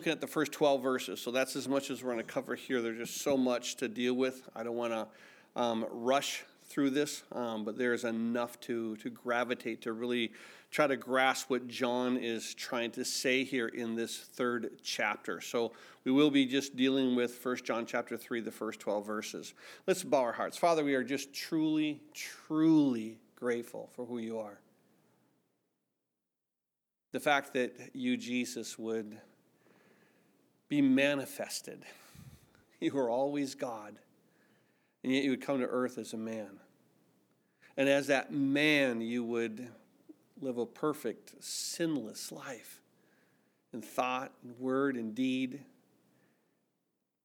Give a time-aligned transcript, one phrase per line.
[0.00, 2.54] looking at the first 12 verses, so that's as much as we're going to cover
[2.54, 2.80] here.
[2.80, 4.48] There's just so much to deal with.
[4.56, 5.06] I don't want to
[5.60, 10.32] um, rush through this, um, but there's enough to, to gravitate to really
[10.70, 15.42] try to grasp what John is trying to say here in this third chapter.
[15.42, 15.72] So
[16.04, 19.52] we will be just dealing with First John chapter 3, the first 12 verses.
[19.86, 20.56] Let's bow our hearts.
[20.56, 24.60] Father, we are just truly, truly grateful for who you are.
[27.12, 29.18] The fact that you, Jesus, would
[30.70, 31.82] be manifested.
[32.82, 33.96] You were always God,
[35.04, 36.60] and yet you would come to earth as a man.
[37.76, 39.68] And as that man, you would
[40.40, 42.80] live a perfect, sinless life
[43.74, 45.60] in thought, and word, and deed.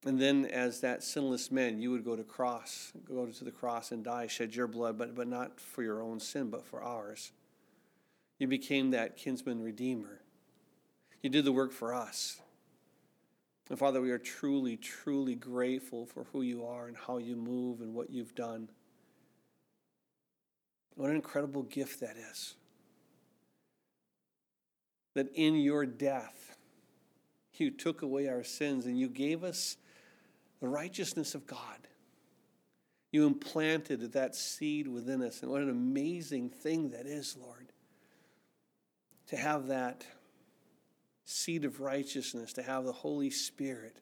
[0.06, 3.94] And then, as that sinless man, you would go to cross, go to the cross
[3.94, 7.32] and die, shed your blood, but, but not for your own sin, but for ours.
[8.40, 10.20] You became that kinsman redeemer.
[11.22, 12.42] You did the work for us.
[13.70, 17.82] And Father, we are truly, truly grateful for who you are and how you move
[17.82, 18.70] and what you've done.
[20.96, 22.56] What an incredible gift that is.
[25.16, 26.58] That in your death,
[27.56, 29.78] you took away our sins and you gave us
[30.60, 31.88] the righteousness of God.
[33.12, 35.42] You implanted that seed within us.
[35.42, 37.72] And what an amazing thing that is, Lord.
[39.28, 40.06] To have that
[41.26, 44.00] seed of righteousness, to have the Holy Spirit.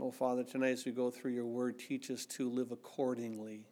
[0.00, 3.66] Oh, Father, tonight as we go through your word, teach us to live accordingly,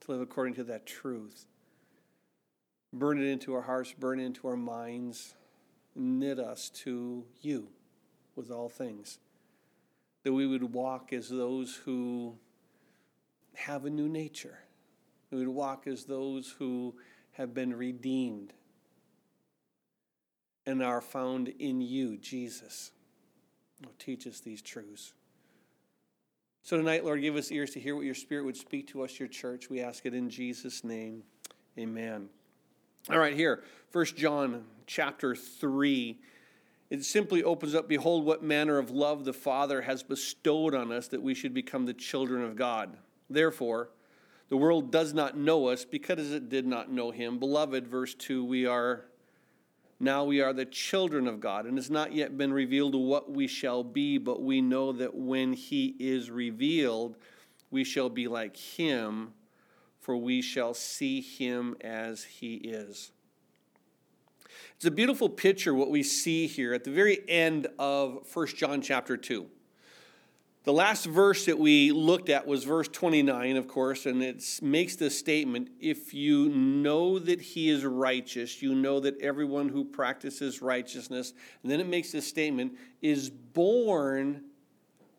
[0.00, 1.46] to live according to that truth.
[2.92, 5.34] Burn it into our hearts, burn it into our minds,
[5.94, 7.68] knit us to you
[8.36, 9.18] with all things.
[10.24, 12.36] That we would walk as those who
[13.54, 14.58] have a new nature.
[15.30, 16.94] We would walk as those who
[17.32, 18.52] have been redeemed
[20.66, 22.92] and are found in you, Jesus.
[23.84, 25.12] Oh, teach us these truths.
[26.62, 29.18] So tonight, Lord, give us ears to hear what your Spirit would speak to us,
[29.18, 29.68] your church.
[29.68, 31.24] We ask it in Jesus' name.
[31.76, 32.28] Amen.
[33.10, 36.18] All right, here, First John chapter 3.
[36.90, 41.08] It simply opens up Behold, what manner of love the Father has bestowed on us
[41.08, 42.96] that we should become the children of God.
[43.28, 43.88] Therefore,
[44.50, 47.38] the world does not know us because it did not know him.
[47.38, 49.06] Beloved, verse 2, we are
[50.02, 53.46] now we are the children of God, and it's not yet been revealed what we
[53.46, 57.16] shall be, but we know that when he is revealed,
[57.70, 59.32] we shall be like him,
[60.00, 63.12] for we shall see him as he is.
[64.74, 68.82] It's a beautiful picture what we see here at the very end of 1 John
[68.82, 69.46] chapter 2.
[70.64, 74.94] The last verse that we looked at was verse 29, of course, and it makes
[74.94, 80.62] this statement if you know that he is righteous, you know that everyone who practices
[80.62, 84.44] righteousness, and then it makes this statement, is born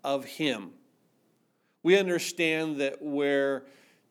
[0.02, 0.72] of him.
[1.84, 3.66] We understand that where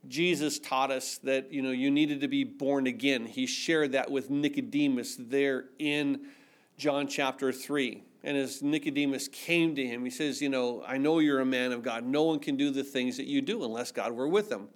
[0.07, 3.25] Jesus taught us that you know you needed to be born again.
[3.25, 6.27] He shared that with Nicodemus there in
[6.77, 8.03] John chapter 3.
[8.25, 11.73] And as Nicodemus came to him, he says, You know, I know you're a man
[11.73, 12.05] of God.
[12.05, 14.69] No one can do the things that you do unless God were with them.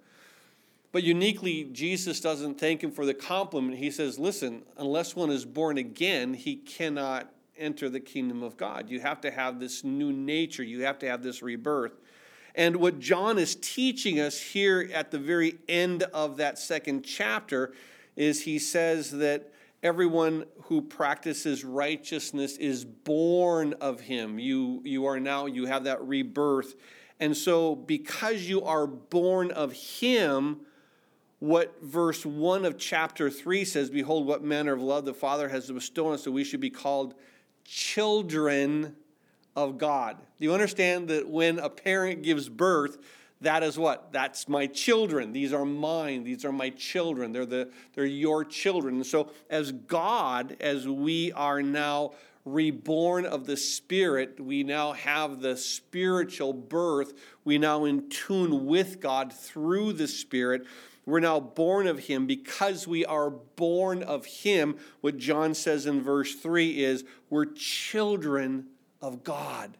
[0.91, 3.77] But uniquely, Jesus doesn't thank him for the compliment.
[3.77, 8.89] He says, Listen, unless one is born again, he cannot enter the kingdom of God.
[8.89, 11.93] You have to have this new nature, you have to have this rebirth.
[12.55, 17.71] And what John is teaching us here at the very end of that second chapter
[18.15, 19.51] is he says that
[19.87, 24.37] everyone who practices righteousness is born of him.
[24.37, 26.75] You, you are now, you have that rebirth.
[27.21, 30.59] And so, because you are born of him,
[31.39, 35.71] what verse 1 of chapter 3 says Behold, what manner of love the Father has
[35.71, 37.13] bestowed on us, that we should be called
[37.63, 38.93] children
[39.55, 40.17] of God.
[40.37, 42.97] Do you understand that when a parent gives birth,
[43.41, 44.11] that is what?
[44.11, 45.31] That's my children.
[45.31, 46.23] These are mine.
[46.23, 47.31] These are my children.
[47.31, 49.03] They're, the, they're your children.
[49.03, 52.13] So, as God, as we are now
[52.45, 57.13] reborn of the Spirit, we now have the spiritual birth.
[57.43, 60.65] We now in tune with God through the Spirit.
[61.05, 64.77] We're now born of Him because we are born of Him.
[65.01, 68.67] What John says in verse 3 is we're children
[69.01, 69.77] of God.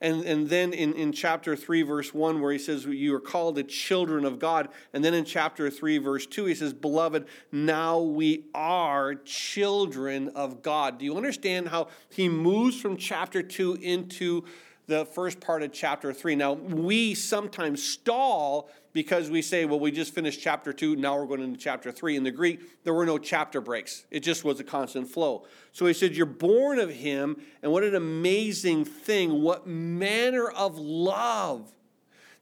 [0.00, 3.54] And, and then in, in chapter 3, verse 1, where he says, You are called
[3.54, 4.68] the children of God.
[4.92, 10.62] And then in chapter 3, verse 2, he says, Beloved, now we are children of
[10.62, 10.98] God.
[10.98, 14.44] Do you understand how he moves from chapter 2 into
[14.86, 16.36] the first part of chapter 3.
[16.36, 21.26] Now, we sometimes stall because we say, well, we just finished chapter 2, now we're
[21.26, 22.16] going into chapter 3.
[22.16, 25.44] In the Greek, there were no chapter breaks, it just was a constant flow.
[25.72, 30.78] So he said, You're born of him, and what an amazing thing, what manner of
[30.78, 31.70] love,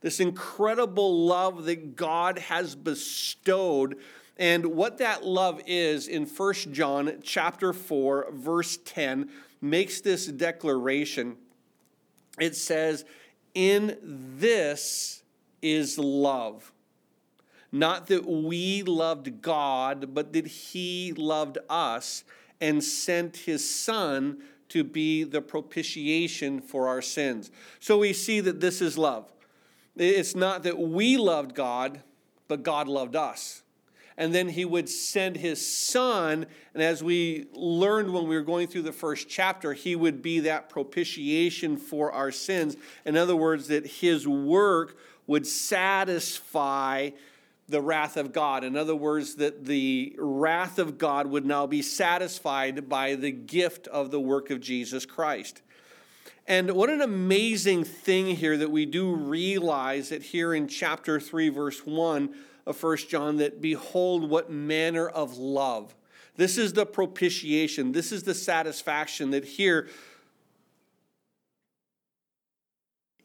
[0.02, 3.96] this incredible love that God has bestowed.
[4.38, 9.28] And what that love is in 1 John chapter 4 verse 10
[9.60, 11.36] makes this declaration
[12.38, 13.04] it says,
[13.54, 15.21] In this
[15.62, 16.72] is love.
[17.70, 22.24] Not that we loved God, but that He loved us
[22.60, 27.50] and sent His Son to be the propitiation for our sins.
[27.80, 29.30] So we see that this is love.
[29.96, 32.02] It's not that we loved God,
[32.48, 33.62] but God loved us
[34.16, 36.46] and then he would send his son.
[36.74, 40.40] And as we learned when we were going through the first chapter, he would be
[40.40, 42.76] that propitiation for our sins.
[43.04, 44.96] In other words, that his work
[45.26, 47.10] would satisfy
[47.68, 48.64] the wrath of God.
[48.64, 53.86] In other words, that the wrath of God would now be satisfied by the gift
[53.88, 55.62] of the work of Jesus Christ.
[56.46, 61.48] And what an amazing thing here that we do realize that here in chapter 3,
[61.50, 62.34] verse 1
[62.66, 65.94] of First John that behold what manner of love.
[66.36, 67.92] This is the propitiation.
[67.92, 69.88] This is the satisfaction that here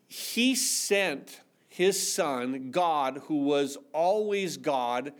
[0.08, 1.42] he sent
[1.78, 5.14] his son, God, who was always God.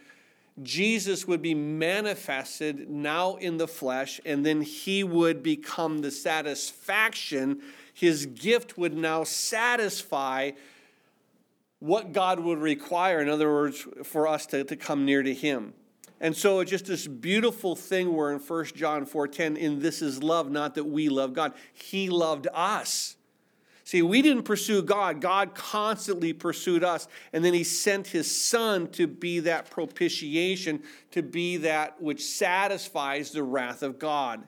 [0.64, 7.62] Jesus would be manifested now in the flesh, and then he would become the satisfaction.
[7.94, 10.54] His gift would now satisfy
[11.78, 15.76] what God would require, in other words, for us to, to come near to Him.
[16.20, 20.24] And so it's just this beautiful thing where in 1 John 4:10, in this is
[20.24, 21.54] love, not that we love God.
[21.72, 23.16] He loved us.
[23.88, 25.22] See, we didn't pursue God.
[25.22, 27.08] God constantly pursued us.
[27.32, 33.32] And then he sent his son to be that propitiation, to be that which satisfies
[33.32, 34.44] the wrath of God.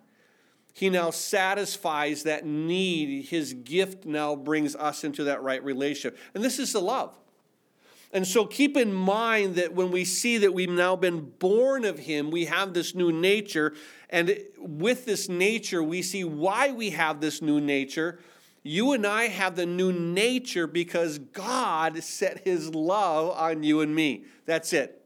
[0.73, 3.27] He now satisfies that need.
[3.27, 6.19] His gift now brings us into that right relationship.
[6.33, 7.17] And this is the love.
[8.11, 11.97] And so keep in mind that when we see that we've now been born of
[11.97, 13.73] Him, we have this new nature.
[14.09, 18.19] And with this nature, we see why we have this new nature.
[18.63, 23.95] You and I have the new nature because God set His love on you and
[23.95, 24.25] me.
[24.45, 24.99] That's it.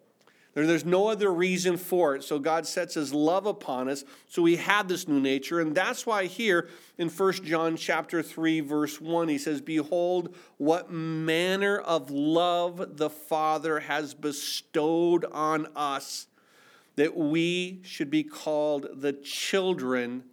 [0.55, 2.23] There's no other reason for it.
[2.23, 4.03] So God sets his love upon us.
[4.27, 5.59] So we have this new nature.
[5.59, 6.69] And that's why here
[6.99, 13.09] in 1 John chapter 3, verse 1, he says, Behold, what manner of love the
[13.09, 16.27] Father has bestowed on us,
[16.97, 20.23] that we should be called the children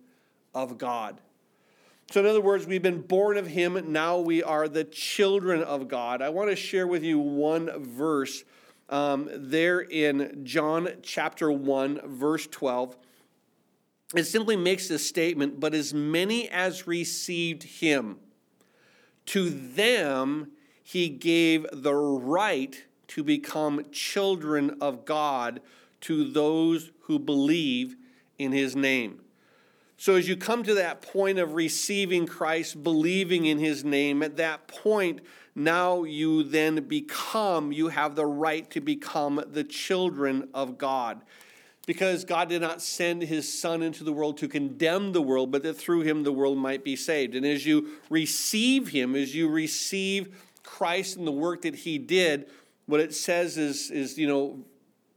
[0.55, 1.19] of God.
[2.11, 3.93] So, in other words, we've been born of him.
[3.93, 6.21] Now we are the children of God.
[6.21, 8.43] I want to share with you one verse
[8.89, 12.97] um, there in John chapter 1, verse 12.
[14.17, 18.17] It simply makes this statement, but as many as received him,
[19.27, 20.51] to them
[20.83, 25.61] he gave the right to become children of God
[26.01, 27.95] to those who believe
[28.37, 29.21] in his name.
[30.01, 34.39] So, as you come to that point of receiving Christ, believing in his name, at
[34.39, 35.21] that point,
[35.55, 41.21] now you then become, you have the right to become the children of God.
[41.85, 45.63] Because God did not send his Son into the world to condemn the world, but
[45.65, 47.35] that through him the world might be saved.
[47.35, 52.49] And as you receive him, as you receive Christ and the work that he did,
[52.87, 54.65] what it says is, is you know,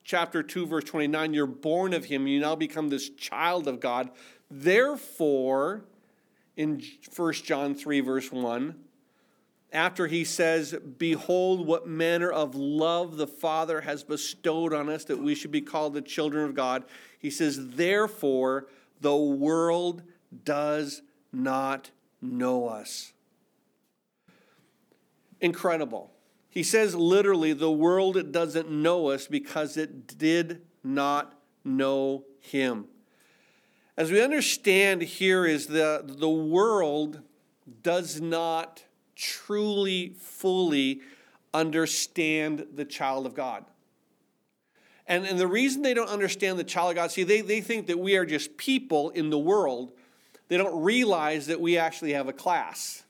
[0.03, 4.09] chapter 2, verse 29, you're born of him, you now become this child of God.
[4.55, 5.83] Therefore,
[6.55, 6.79] in
[7.15, 8.75] 1 John 3, verse 1,
[9.71, 15.17] after he says, Behold, what manner of love the Father has bestowed on us that
[15.17, 16.83] we should be called the children of God,
[17.17, 18.67] he says, Therefore,
[19.01, 20.03] the world
[20.45, 21.89] does not
[22.21, 23.11] know us.
[25.41, 26.11] Incredible.
[26.51, 31.33] He says literally, the world doesn't know us because it did not
[31.65, 32.85] know him.
[33.95, 37.21] As we understand here is the, the world
[37.83, 38.83] does not
[39.15, 41.01] truly, fully
[41.53, 43.65] understand the child of God.
[45.05, 47.87] And, and the reason they don't understand the child of God, see, they, they think
[47.87, 49.91] that we are just people in the world.
[50.47, 53.03] They don't realize that we actually have a class.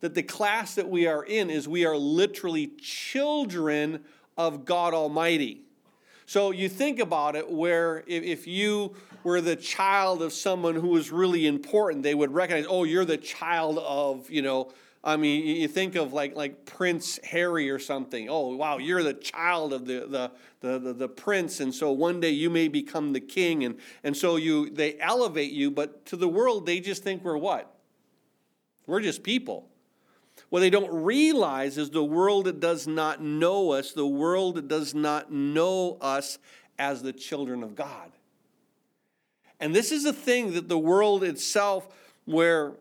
[0.00, 4.04] That the class that we are in is we are literally children
[4.36, 5.62] of God Almighty.
[6.30, 8.94] So you think about it, where if, you
[9.24, 13.16] were the child of someone who was really important, they would recognize, oh, you're the
[13.16, 14.70] child of, you know,
[15.02, 18.28] I mean, you think of like like Prince Harry or something.
[18.28, 22.20] Oh, wow, you're the child of the the, the, the, the prince, and so one
[22.20, 26.16] day you may become the king, and, and so you they elevate you, but to
[26.16, 27.74] the world they just think we're what?
[28.86, 29.69] We're just people.
[30.50, 35.32] What they don't realize is the world does not know us, the world does not
[35.32, 36.38] know us
[36.78, 38.10] as the children of God.
[39.60, 41.88] And this is a thing that the world itself,
[42.24, 42.72] where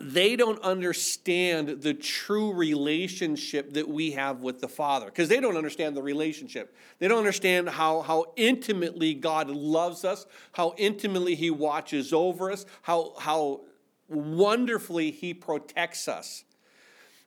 [0.00, 5.56] they don't understand the true relationship that we have with the Father because they don't
[5.56, 6.74] understand the relationship.
[6.98, 12.66] They don't understand how, how intimately God loves us, how intimately He watches over us,
[12.82, 13.60] how, how
[14.08, 16.44] wonderfully He protects us.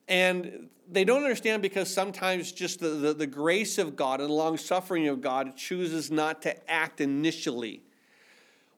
[0.08, 4.34] And they don't understand because sometimes just the, the, the grace of God and the
[4.34, 7.82] long suffering of God chooses not to act initially.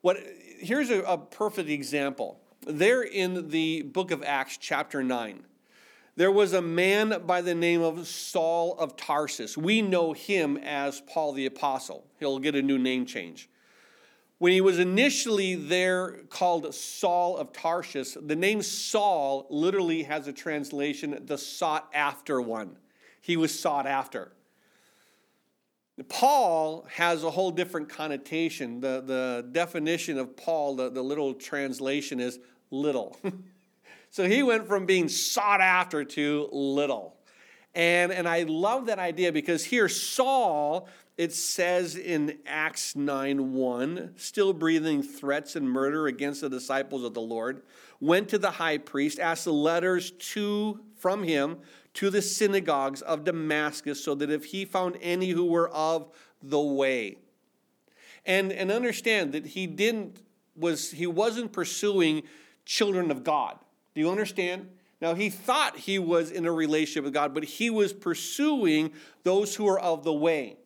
[0.00, 0.16] What,
[0.58, 5.44] here's a, a perfect example there in the book of Acts, chapter 9,
[6.16, 9.56] there was a man by the name of Saul of Tarsus.
[9.56, 12.04] We know him as Paul the Apostle.
[12.18, 13.48] He'll get a new name change.
[14.40, 20.32] When he was initially there called Saul of Tarsus, the name Saul literally has a
[20.32, 22.78] translation, the sought after one.
[23.20, 24.32] He was sought after.
[26.08, 28.80] Paul has a whole different connotation.
[28.80, 32.38] The, the definition of Paul, the, the little translation is
[32.70, 33.18] little.
[34.10, 37.14] so he went from being sought after to little.
[37.74, 40.88] And, and I love that idea because here, Saul,
[41.20, 47.12] it says in Acts 9 1, still breathing threats and murder against the disciples of
[47.12, 47.60] the Lord,
[48.00, 51.58] went to the high priest, asked the letters to, from him
[51.92, 56.10] to the synagogues of Damascus, so that if he found any who were of
[56.42, 57.18] the way.
[58.24, 60.22] And, and understand that he didn't
[60.56, 62.22] was he wasn't pursuing
[62.64, 63.58] children of God.
[63.94, 64.70] Do you understand?
[65.02, 69.54] Now, he thought he was in a relationship with God, but he was pursuing those
[69.54, 70.56] who are of the way.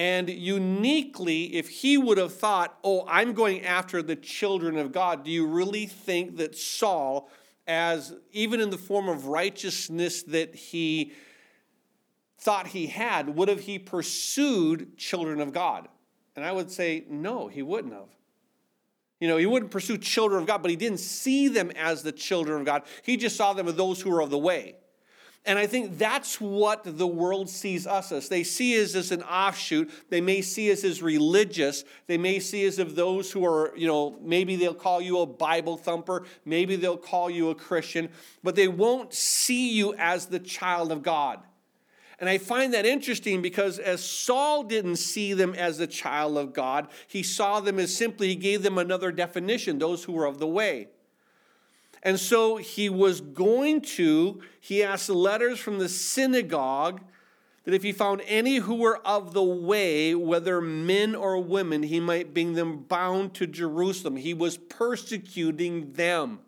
[0.00, 5.26] And uniquely, if he would have thought, oh, I'm going after the children of God,
[5.26, 7.28] do you really think that Saul
[7.66, 11.12] as even in the form of righteousness that he
[12.38, 15.86] thought he had, would have he pursued children of God?
[16.34, 18.08] And I would say, no, he wouldn't have.
[19.20, 22.12] You know, he wouldn't pursue children of God, but he didn't see them as the
[22.12, 22.84] children of God.
[23.02, 24.76] He just saw them as those who were of the way.
[25.46, 28.28] And I think that's what the world sees us as.
[28.28, 29.90] They see us as an offshoot.
[30.10, 31.82] They may see us as religious.
[32.06, 35.26] They may see us as those who are, you know, maybe they'll call you a
[35.26, 36.24] Bible thumper.
[36.44, 38.10] Maybe they'll call you a Christian.
[38.42, 41.40] But they won't see you as the child of God.
[42.18, 46.52] And I find that interesting because as Saul didn't see them as the child of
[46.52, 50.38] God, he saw them as simply, he gave them another definition, those who were of
[50.38, 50.88] the way.
[52.02, 57.02] And so he was going to, he asked letters from the synagogue
[57.64, 62.00] that if he found any who were of the way, whether men or women, he
[62.00, 64.16] might bring them bound to Jerusalem.
[64.16, 66.40] He was persecuting them.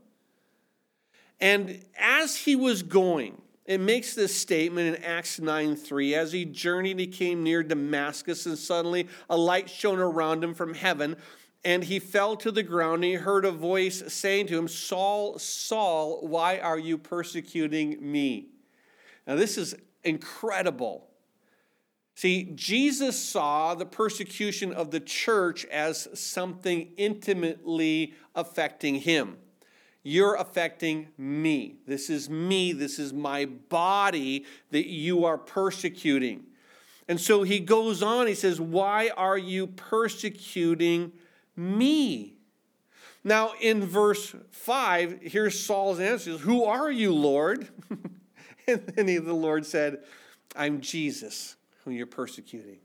[1.39, 6.15] And as he was going, it makes this statement in Acts 9 3.
[6.15, 10.75] As he journeyed, he came near Damascus, and suddenly a light shone around him from
[10.75, 11.17] heaven.
[11.65, 15.39] And he fell to the ground, and he heard a voice saying to him, Saul,
[15.39, 18.49] Saul, why are you persecuting me?
[19.27, 21.09] Now, this is incredible.
[22.15, 29.39] See, Jesus saw the persecution of the church as something intimately affecting him.
[30.03, 31.77] You're affecting me.
[31.87, 32.73] This is me.
[32.73, 36.45] This is my body that you are persecuting.
[37.09, 41.13] And so he goes on, he says, Why are you persecuting
[41.57, 42.37] me.
[43.25, 47.69] Now, in verse 5, here's Saul's answer Who are you, Lord?
[48.67, 50.01] and then he, the Lord said,
[50.57, 52.79] I'm Jesus, whom you're persecuting.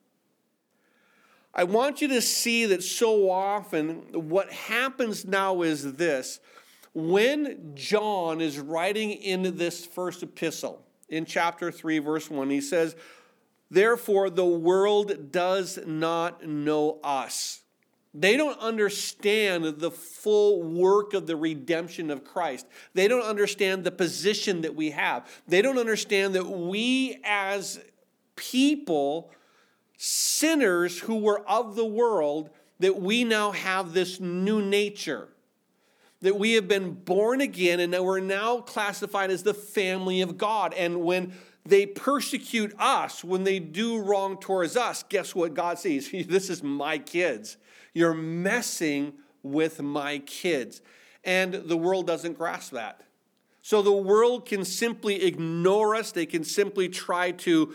[1.54, 6.40] I want you to see that so often what happens now is this.
[6.94, 12.96] When John is writing in this first epistle, in chapter 3, verse 1, he says,
[13.70, 17.62] Therefore, the world does not know us
[18.20, 22.66] they don't understand the full work of the redemption of Christ.
[22.96, 25.30] They don't understand the position that we have.
[25.48, 27.80] They don't understand that we, as
[28.36, 29.30] people,
[29.98, 35.28] sinners who were of the world, that we now have this new nature.
[36.22, 40.40] That we have been born again and that we're now classified as the family of
[40.40, 40.74] God.
[40.74, 41.34] And when
[41.68, 46.10] they persecute us, when they do wrong towards us, guess what God sees?
[46.28, 47.58] This is my kids.
[47.98, 50.84] You're messing with my kids.
[51.24, 53.02] And the world doesn't grasp that.
[53.64, 56.12] So the world can simply ignore us.
[56.12, 57.74] They can simply try to,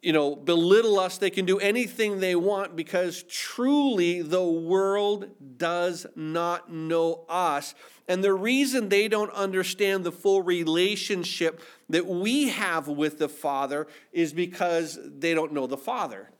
[0.00, 1.18] you know, belittle us.
[1.18, 7.74] They can do anything they want because truly the world does not know us.
[8.06, 13.88] And the reason they don't understand the full relationship that we have with the Father
[14.12, 16.30] is because they don't know the Father.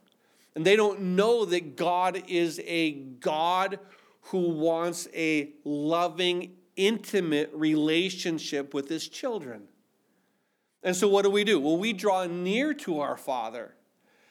[0.55, 3.79] And they don't know that God is a God
[4.29, 9.65] who wants a loving, intimate relationship with his children.
[10.83, 11.59] And so, what do we do?
[11.59, 13.75] Well, we draw near to our Father.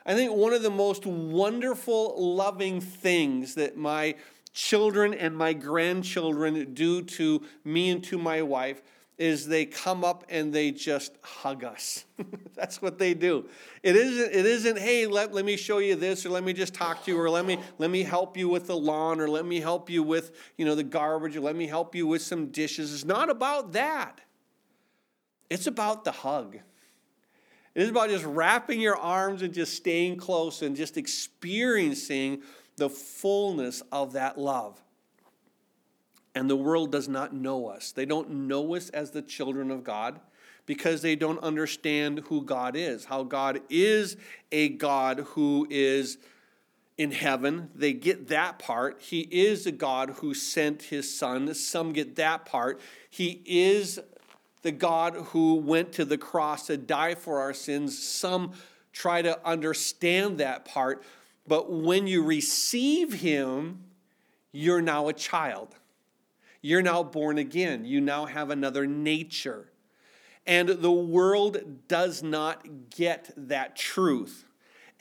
[0.05, 4.15] I think one of the most wonderful, loving things that my
[4.53, 8.81] children and my grandchildren do to me and to my wife
[9.17, 12.05] is they come up and they just hug us.
[12.55, 13.47] That's what they do.
[13.83, 16.73] It isn't, it isn't, hey, let, let me show you this, or let me just
[16.73, 19.45] talk to you, or let me let me help you with the lawn, or let
[19.45, 22.47] me help you with, you know, the garbage, or let me help you with some
[22.47, 22.93] dishes.
[22.93, 24.21] It's not about that.
[25.49, 26.55] It's about the hug.
[27.75, 32.41] It is about just wrapping your arms and just staying close and just experiencing
[32.77, 34.82] the fullness of that love.
[36.35, 37.91] And the world does not know us.
[37.91, 40.19] They don't know us as the children of God
[40.65, 44.17] because they don't understand who God is, how God is
[44.51, 46.17] a God who is
[46.97, 47.69] in heaven.
[47.75, 49.01] They get that part.
[49.01, 51.53] He is a God who sent his son.
[51.53, 52.79] Some get that part.
[53.09, 53.99] He is
[54.61, 58.01] the God who went to the cross to die for our sins.
[58.01, 58.53] Some
[58.93, 61.03] try to understand that part.
[61.47, 63.83] But when you receive him,
[64.51, 65.75] you're now a child.
[66.65, 67.83] You're now born again.
[67.83, 69.69] You now have another nature.
[70.47, 71.57] And the world
[71.89, 74.45] does not get that truth.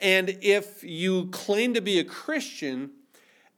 [0.00, 2.90] And if you claim to be a Christian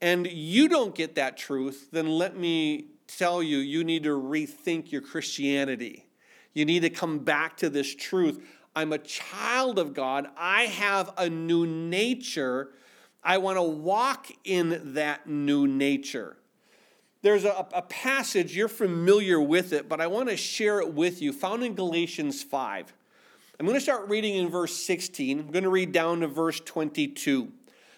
[0.02, 4.92] and you don't get that truth, then let me tell you, you need to rethink
[4.92, 6.04] your Christianity.
[6.52, 8.46] You need to come back to this truth.
[8.76, 10.28] I'm a child of God.
[10.36, 12.72] I have a new nature.
[13.22, 16.36] I want to walk in that new nature
[17.24, 21.22] there's a, a, passage, you're familiar with it, but I want to share it with
[21.22, 22.92] you, found in Galatians 5.
[23.58, 25.40] I'm going to start reading in verse 16.
[25.40, 27.50] I'm going to read down to verse 22.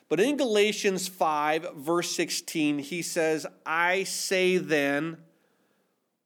[0.08, 5.16] But in Galatians 5, verse 16, he says, I say then,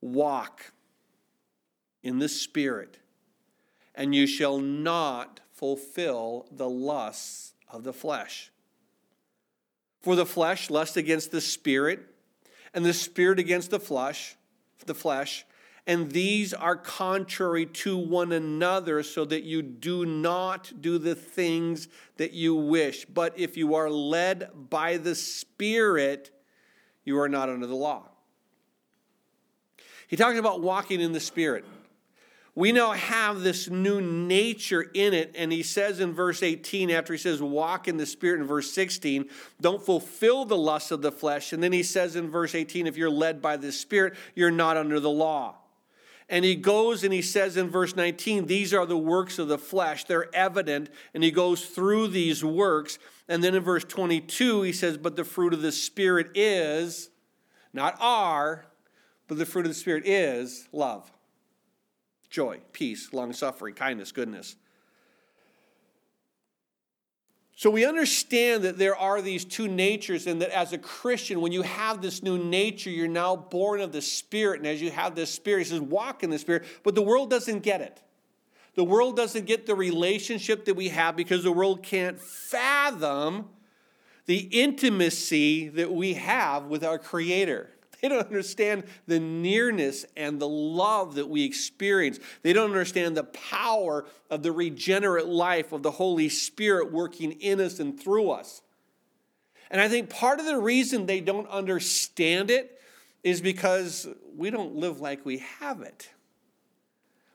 [0.02, 0.72] walk
[2.02, 2.98] in the Spirit,
[3.94, 8.50] and you shall not fulfill the lusts of the flesh.
[10.02, 12.06] For the flesh lusts against the Spirit
[12.74, 14.36] and the spirit against the flesh,
[14.86, 15.44] the flesh,
[15.86, 21.88] and these are contrary to one another, so that you do not do the things
[22.16, 23.06] that you wish.
[23.06, 26.30] But if you are led by the Spirit,
[27.04, 28.08] you are not under the law.
[30.06, 31.64] He talks about walking in the Spirit
[32.54, 35.34] we now have this new nature in it.
[35.36, 38.72] And he says in verse 18, after he says, walk in the Spirit, in verse
[38.72, 39.28] 16,
[39.60, 41.52] don't fulfill the lust of the flesh.
[41.52, 44.76] And then he says in verse 18, if you're led by the Spirit, you're not
[44.76, 45.56] under the law.
[46.28, 49.58] And he goes and he says in verse 19, these are the works of the
[49.58, 50.04] flesh.
[50.04, 50.90] They're evident.
[51.14, 52.98] And he goes through these works.
[53.28, 57.10] And then in verse 22, he says, but the fruit of the Spirit is,
[57.72, 58.66] not are,
[59.28, 61.10] but the fruit of the Spirit is love
[62.30, 64.56] joy, peace, long suffering, kindness, goodness.
[67.56, 71.52] So we understand that there are these two natures, and that as a Christian, when
[71.52, 74.60] you have this new nature, you're now born of the Spirit.
[74.60, 76.64] And as you have this Spirit, he says, walk in the Spirit.
[76.82, 78.02] But the world doesn't get it.
[78.76, 83.50] The world doesn't get the relationship that we have because the world can't fathom
[84.24, 87.68] the intimacy that we have with our Creator.
[88.00, 92.18] They don't understand the nearness and the love that we experience.
[92.42, 97.60] They don't understand the power of the regenerate life of the Holy Spirit working in
[97.60, 98.62] us and through us.
[99.70, 102.80] And I think part of the reason they don't understand it
[103.22, 106.10] is because we don't live like we have it.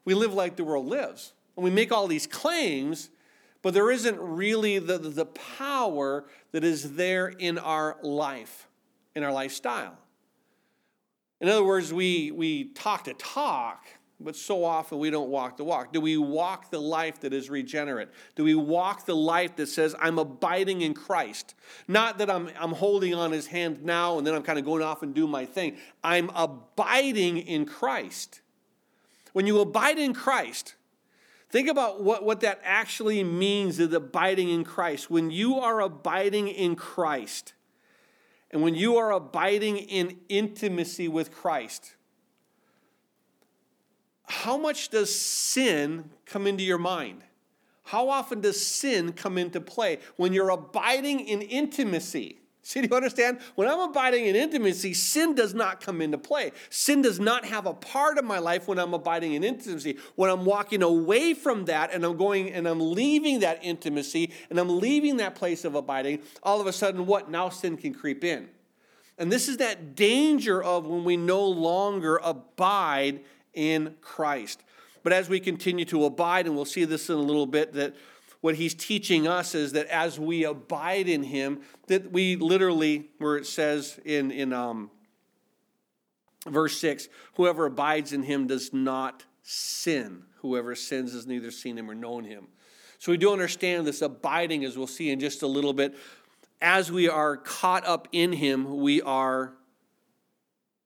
[0.04, 1.34] We live like the world lives.
[1.56, 3.10] And we make all these claims,
[3.62, 8.68] but there isn't really the, the power that is there in our life,
[9.16, 9.98] in our lifestyle.
[11.42, 13.86] In other words, we, we talk to talk,
[14.20, 15.92] but so often we don't walk the walk.
[15.92, 18.10] Do we walk the life that is regenerate?
[18.36, 21.54] Do we walk the life that says, I'm abiding in Christ?
[21.88, 24.82] Not that I'm, I'm holding on his hand now and then I'm kind of going
[24.82, 25.78] off and do my thing.
[26.04, 28.42] I'm abiding in Christ.
[29.34, 30.76] When you abide in Christ,
[31.50, 35.12] think about what, what that actually means is abiding in Christ.
[35.12, 37.54] When you are abiding in Christ,
[38.56, 41.96] and when you are abiding in intimacy with Christ,
[44.24, 47.26] how much does sin come into your mind?
[47.84, 52.40] How often does sin come into play when you're abiding in intimacy?
[52.68, 53.42] See, do you understand?
[53.54, 56.52] When I'm abiding in intimacy, sin does not come into play.
[56.72, 60.00] Sin does not have a part of my life when I'm abiding in intimacy.
[60.16, 64.60] When I'm walking away from that and I'm going and I'm leaving that intimacy and
[64.60, 67.30] I'm leaving that place of abiding, all of a sudden, what?
[67.30, 68.50] Now sin can creep in.
[69.20, 73.20] And this is that danger of when we no longer abide
[73.54, 74.64] in Christ.
[75.04, 77.96] But as we continue to abide, and we'll see this in a little bit, that
[78.46, 83.38] what he's teaching us is that as we abide in him, that we literally, where
[83.38, 84.92] it says in, in um,
[86.46, 90.22] verse 6, whoever abides in him does not sin.
[90.44, 92.46] Whoever sins has neither seen him or known him.
[93.00, 95.98] So we do understand this abiding, as we'll see in just a little bit.
[96.62, 99.54] As we are caught up in him, we are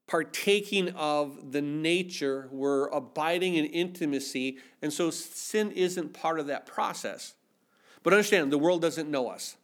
[0.06, 6.64] partaking of the nature, we're abiding in intimacy, and so sin isn't part of that
[6.64, 7.34] process.
[8.02, 9.56] But understand, the world doesn't know us.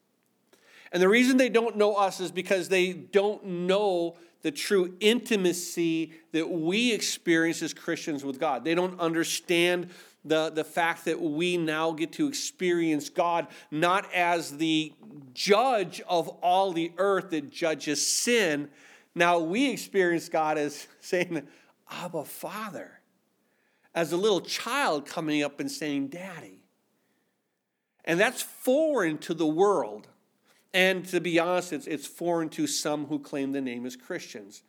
[0.92, 6.12] And the reason they don't know us is because they don't know the true intimacy
[6.33, 8.64] that we experience as Christians with God.
[8.64, 9.90] They don't understand
[10.25, 14.92] the, the fact that we now get to experience God not as the
[15.35, 18.68] judge of all the earth that judges sin.
[19.14, 21.42] Now we experience God as saying,
[21.90, 23.01] Abba, Father.
[23.94, 26.65] As a little child coming up and saying, Daddy.
[28.07, 30.09] And that's foreign to the world.
[30.73, 34.62] And to be honest, it's, it's foreign to some who claim the name as Christians.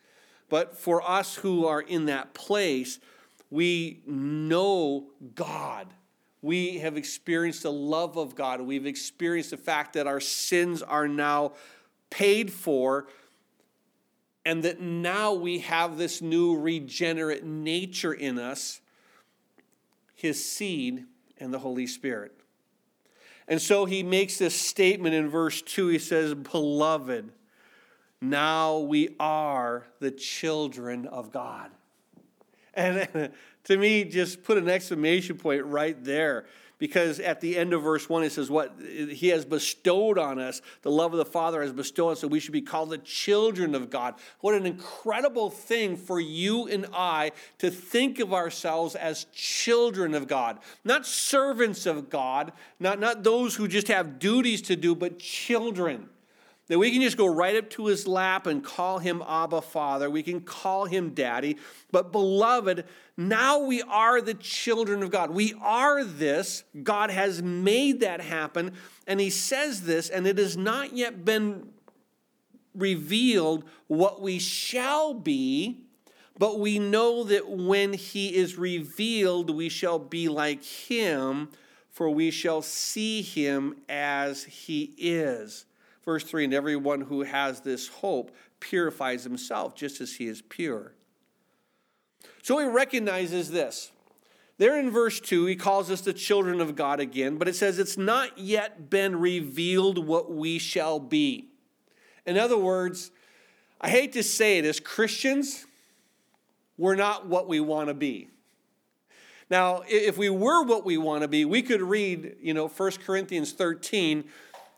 [0.50, 3.00] But for us who are in that place,
[3.50, 5.88] we know God.
[6.41, 8.62] We have experienced the love of God.
[8.62, 11.54] We've experienced the fact that our sins are now
[12.10, 13.08] paid for,
[14.45, 18.80] and that now we have this new regenerate nature in us,
[20.15, 21.06] His seed,
[21.38, 22.37] and the Holy Spirit.
[23.47, 25.88] And so he makes this statement in verse 2.
[25.88, 27.31] He says, Beloved,
[28.19, 31.71] now we are the children of God.
[32.73, 33.31] And
[33.65, 36.45] to me, just put an exclamation point right there
[36.79, 40.61] because at the end of verse 1 it says what he has bestowed on us
[40.81, 43.75] the love of the father has bestowed us so we should be called the children
[43.75, 44.15] of god.
[44.41, 50.27] What an incredible thing for you and i to think of ourselves as children of
[50.27, 50.59] god.
[50.83, 56.09] Not servants of god not, not those who just have duties to do but children
[56.67, 60.10] that we can just go right up to his lap and call him Abba Father.
[60.10, 61.58] We can call him Daddy.
[61.91, 62.84] But, beloved,
[63.15, 65.32] now we are the children of God.
[65.32, 66.63] We are this.
[66.84, 68.73] God has made that happen.
[69.06, 71.69] And he says this, and it has not yet been
[72.75, 75.84] revealed what we shall be.
[76.38, 81.49] But we know that when he is revealed, we shall be like him,
[81.89, 85.65] for we shall see him as he is.
[86.08, 90.93] Verse 3 And everyone who has this hope purifies himself just as he is pure.
[92.41, 93.91] So he recognizes this.
[94.58, 97.78] There in verse 2, he calls us the children of God again, but it says
[97.78, 101.50] it's not yet been revealed what we shall be.
[102.26, 103.12] In other words,
[103.82, 105.65] I hate to say it, as Christians,
[106.78, 108.30] we're not what we want to be.
[109.50, 112.91] Now, if we were what we want to be, we could read, you know, 1
[113.06, 114.24] Corinthians 13,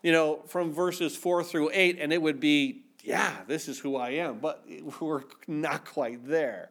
[0.02, 3.96] you know, from verses 4 through 8, and it would be, yeah, this is who
[3.96, 4.38] I am.
[4.38, 4.64] But
[5.00, 6.70] we're not quite there.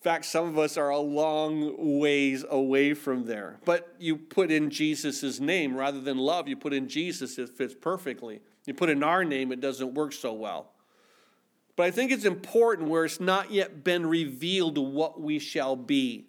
[0.00, 3.58] In fact, some of us are a long ways away from there.
[3.64, 7.74] But you put in Jesus' name rather than love, you put in Jesus, it fits
[7.74, 8.40] perfectly.
[8.66, 10.72] You put in our name, it doesn't work so well.
[11.76, 16.26] But I think it's important where it's not yet been revealed what we shall be.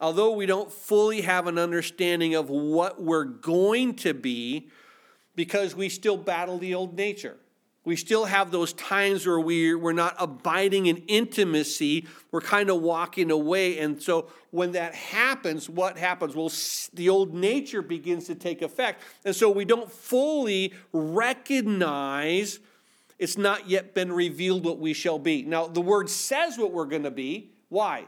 [0.00, 4.68] Although we don't fully have an understanding of what we're going to be,
[5.34, 7.36] because we still battle the old nature.
[7.84, 12.06] We still have those times where we're, we're not abiding in intimacy.
[12.30, 13.78] We're kind of walking away.
[13.78, 16.34] And so when that happens, what happens?
[16.34, 16.52] Well,
[16.92, 19.02] the old nature begins to take effect.
[19.24, 22.58] And so we don't fully recognize
[23.18, 25.42] it's not yet been revealed what we shall be.
[25.44, 27.52] Now, the word says what we're going to be.
[27.68, 28.06] Why?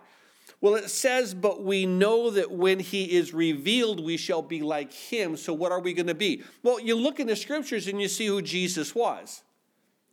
[0.60, 4.92] Well, it says, but we know that when he is revealed, we shall be like
[4.92, 5.36] him.
[5.36, 6.42] So, what are we going to be?
[6.62, 9.42] Well, you look in the scriptures and you see who Jesus was.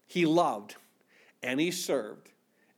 [0.06, 0.76] He loved
[1.44, 2.30] and he served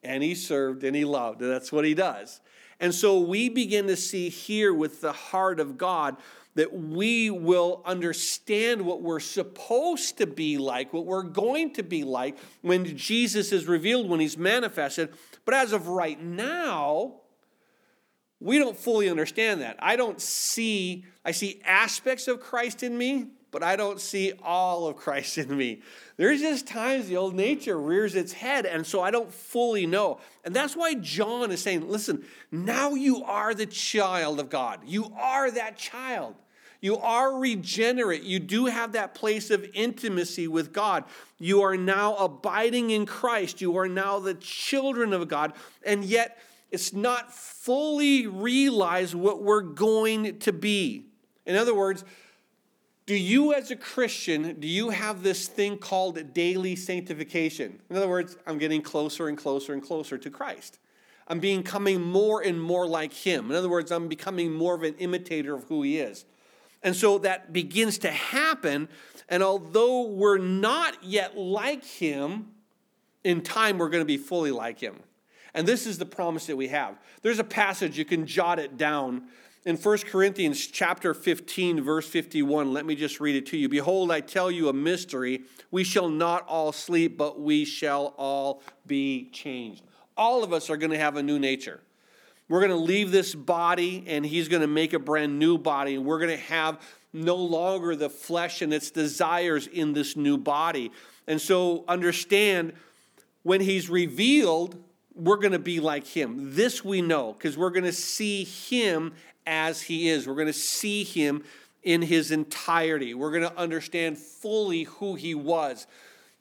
[0.03, 1.41] and he served and he loved.
[1.41, 2.41] And that's what he does.
[2.79, 6.17] And so, we begin to see here with the heart of God
[6.55, 12.03] that we will understand what we're supposed to be like, what we're going to be
[12.03, 15.13] like when Jesus is revealed, when he's manifested.
[15.45, 17.21] But as of right now,
[18.39, 19.77] we don't fully understand that.
[19.79, 24.87] I don't see, I see aspects of Christ in me, but I don't see all
[24.87, 25.81] of Christ in me.
[26.17, 30.19] There's just times the old nature rears its head, and so I don't fully know.
[30.45, 34.81] And that's why John is saying, listen, now you are the child of God.
[34.85, 36.35] You are that child.
[36.81, 38.23] You are regenerate.
[38.23, 41.03] You do have that place of intimacy with God.
[41.37, 43.59] You are now abiding in Christ.
[43.59, 45.53] You are now the children of God.
[45.85, 46.37] And yet,
[46.71, 51.05] it's not fully realized what we're going to be.
[51.45, 52.03] In other words,
[53.05, 57.81] do you as a Christian, do you have this thing called daily sanctification?
[57.89, 60.77] In other words, I'm getting closer and closer and closer to Christ.
[61.27, 63.49] I'm becoming more and more like him.
[63.49, 66.25] In other words, I'm becoming more of an imitator of who he is.
[66.83, 68.89] And so that begins to happen.
[69.27, 72.47] And although we're not yet like him,
[73.23, 74.99] in time we're going to be fully like him.
[75.53, 76.97] And this is the promise that we have.
[77.21, 79.23] There's a passage, you can jot it down.
[79.65, 83.67] In 1 Corinthians chapter 15, verse 51, let me just read it to you.
[83.67, 85.41] Behold, I tell you a mystery.
[85.69, 89.83] We shall not all sleep, but we shall all be changed.
[90.15, 91.81] All of us are going to have a new nature.
[92.47, 95.95] We're going to leave this body and he's going to make a brand new body.
[95.95, 96.81] And we're going to have
[97.13, 100.91] no longer the flesh and its desires in this new body.
[101.27, 102.73] And so understand
[103.43, 104.81] when he's revealed,
[105.19, 106.55] we're going to be like him.
[106.55, 109.13] This we know because we're going to see him
[109.45, 110.27] as he is.
[110.27, 111.43] We're going to see him
[111.83, 113.13] in his entirety.
[113.13, 115.87] We're going to understand fully who he was.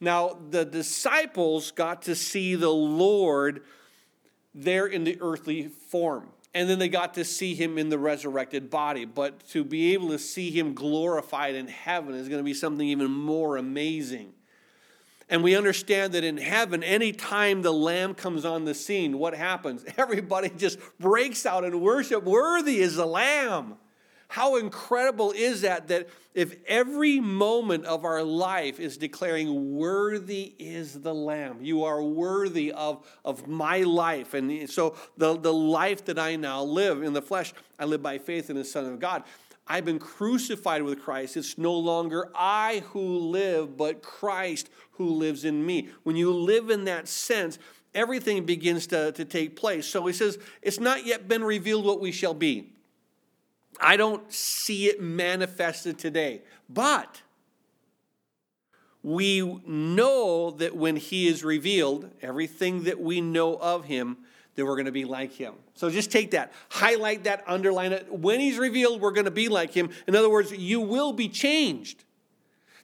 [0.00, 3.62] Now, the disciples got to see the Lord
[4.54, 6.28] there in the earthly form.
[6.54, 9.04] And then they got to see him in the resurrected body.
[9.04, 12.86] But to be able to see him glorified in heaven is going to be something
[12.86, 14.32] even more amazing.
[15.30, 19.84] And we understand that in heaven, anytime the Lamb comes on the scene, what happens?
[19.98, 22.24] Everybody just breaks out in worship.
[22.24, 23.76] Worthy is the Lamb.
[24.28, 25.88] How incredible is that?
[25.88, 32.02] That if every moment of our life is declaring, Worthy is the Lamb, you are
[32.02, 34.34] worthy of, of my life.
[34.34, 38.18] And so the, the life that I now live in the flesh, I live by
[38.18, 39.24] faith in the Son of God.
[39.68, 41.36] I've been crucified with Christ.
[41.36, 45.90] It's no longer I who live, but Christ who lives in me.
[46.04, 47.58] When you live in that sense,
[47.94, 49.86] everything begins to, to take place.
[49.86, 52.72] So he says, It's not yet been revealed what we shall be.
[53.80, 56.42] I don't see it manifested today.
[56.68, 57.22] But
[59.02, 64.18] we know that when he is revealed, everything that we know of him,
[64.58, 65.54] that we're going to be like him.
[65.74, 68.12] So just take that, highlight that, underline it.
[68.12, 69.90] When he's revealed, we're going to be like him.
[70.08, 72.02] In other words, you will be changed.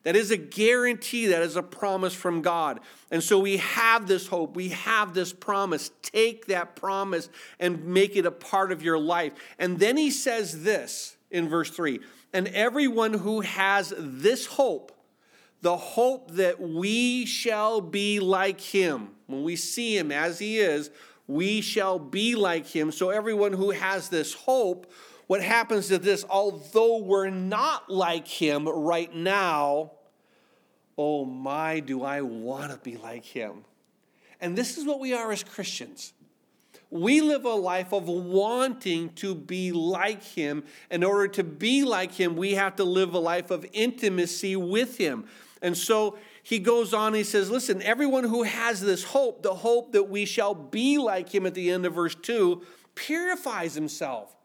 [0.04, 2.78] That is a guarantee, that is a promise from God.
[3.10, 5.90] And so we have this hope, we have this promise.
[6.00, 9.32] Take that promise and make it a part of your life.
[9.58, 11.98] And then he says this in verse 3
[12.32, 14.92] And everyone who has this hope,
[15.60, 20.90] the hope that we shall be like him, when we see him as he is,
[21.26, 22.92] we shall be like him.
[22.92, 24.92] So everyone who has this hope,
[25.26, 29.92] what happens to this, although we're not like him right now,
[30.98, 33.64] oh my, do I want to be like him.
[34.40, 36.12] And this is what we are as Christians.
[36.90, 40.64] We live a life of wanting to be like him.
[40.90, 44.98] In order to be like him, we have to live a life of intimacy with
[44.98, 45.24] him.
[45.62, 49.92] And so he goes on, he says, Listen, everyone who has this hope, the hope
[49.92, 52.62] that we shall be like him at the end of verse 2,
[52.94, 54.36] purifies himself.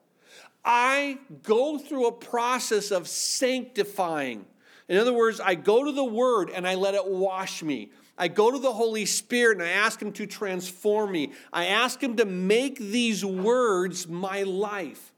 [0.64, 4.46] I go through a process of sanctifying.
[4.88, 7.92] In other words, I go to the Word and I let it wash me.
[8.18, 11.34] I go to the Holy Spirit and I ask Him to transform me.
[11.52, 15.14] I ask Him to make these words my life.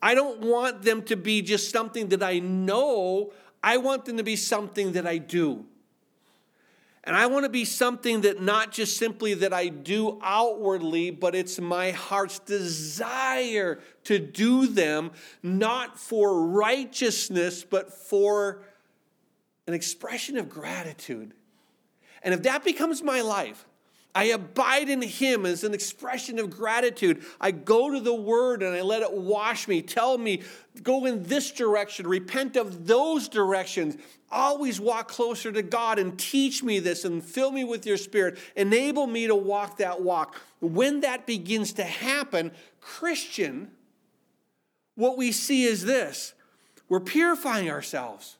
[0.00, 4.22] I don't want them to be just something that I know, I want them to
[4.22, 5.66] be something that I do.
[7.08, 11.34] And I want to be something that not just simply that I do outwardly, but
[11.34, 18.60] it's my heart's desire to do them, not for righteousness, but for
[19.66, 21.32] an expression of gratitude.
[22.22, 23.64] And if that becomes my life,
[24.14, 27.24] I abide in Him as an expression of gratitude.
[27.40, 30.42] I go to the Word and I let it wash me, tell me,
[30.82, 33.96] go in this direction, repent of those directions,
[34.30, 38.38] always walk closer to God and teach me this and fill me with your spirit.
[38.56, 40.36] Enable me to walk that walk.
[40.60, 43.70] When that begins to happen, Christian,
[44.94, 46.34] what we see is this
[46.88, 48.36] we're purifying ourselves.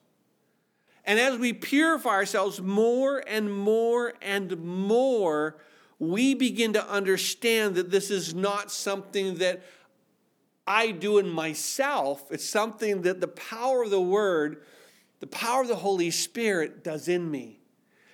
[1.04, 5.56] And as we purify ourselves more and more and more,
[5.98, 9.62] we begin to understand that this is not something that
[10.66, 12.30] I do in myself.
[12.30, 14.62] It's something that the power of the Word,
[15.20, 17.60] the power of the Holy Spirit does in me.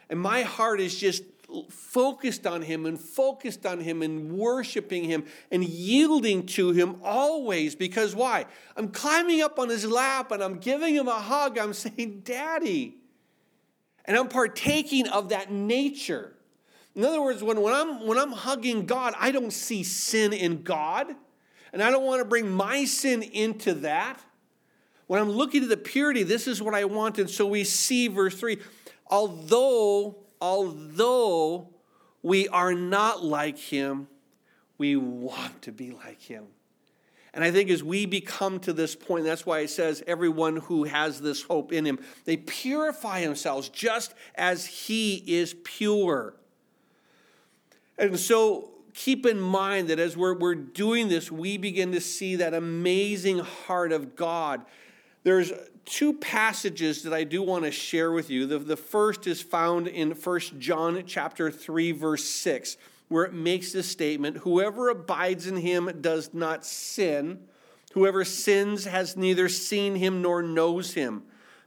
[0.09, 1.23] And my heart is just
[1.69, 7.75] focused on Him and focused on Him and worshiping Him and yielding to Him always.
[7.75, 8.47] Because why?
[8.77, 11.59] I'm climbing up on His lap and I'm giving Him a hug.
[11.59, 12.97] I'm saying, Daddy.
[14.07, 16.35] And I'm partaking of that nature.
[16.95, 20.63] In other words, when, when, I'm, when I'm hugging God, I don't see sin in
[20.63, 21.15] God.
[21.73, 24.21] And I don't want to bring my sin into that.
[25.07, 27.19] When I'm looking at the purity, this is what I want.
[27.19, 28.59] And so we see verse 3
[29.07, 31.69] although, although
[32.23, 34.09] we are not like him,
[34.79, 36.45] we want to be like him.
[37.35, 40.85] And I think as we become to this point, that's why it says everyone who
[40.85, 46.35] has this hope in him, they purify themselves just as he is pure.
[47.99, 52.37] And so keep in mind that as we're, we're doing this, we begin to see
[52.37, 54.65] that amazing heart of God.
[55.25, 55.53] There's
[55.87, 58.47] two passages that I do want to share with you.
[58.47, 62.77] The, the first is found in 1 John chapter 3, verse 6,
[63.09, 67.41] where it makes this statement Whoever abides in him does not sin.
[67.95, 71.23] Whoever sins has neither seen him nor knows him.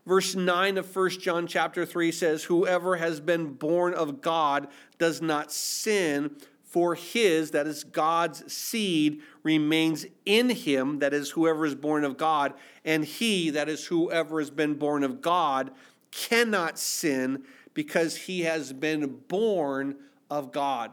[0.06, 4.68] Verse 9 of 1 John chapter 3 says, Whoever has been born of God
[4.98, 6.36] does not sin,
[6.68, 12.18] for his, that is God's seed, remains in him, that is whoever is born of
[12.18, 12.54] God,
[12.84, 15.72] and he, that is whoever has been born of God,
[16.12, 19.96] cannot sin because he has been born
[20.30, 20.92] of God.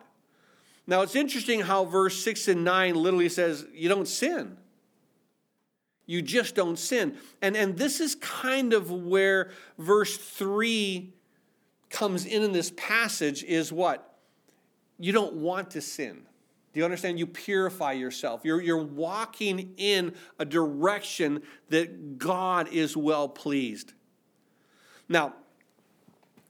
[0.87, 4.57] Now it's interesting how verse 6 and 9 literally says, You don't sin.
[6.07, 7.17] You just don't sin.
[7.43, 11.13] And, and this is kind of where verse 3
[11.91, 14.14] comes in in this passage is what?
[14.99, 16.23] You don't want to sin.
[16.73, 17.19] Do you understand?
[17.19, 18.41] You purify yourself.
[18.45, 23.93] You're, you're walking in a direction that God is well pleased.
[25.09, 25.35] Now,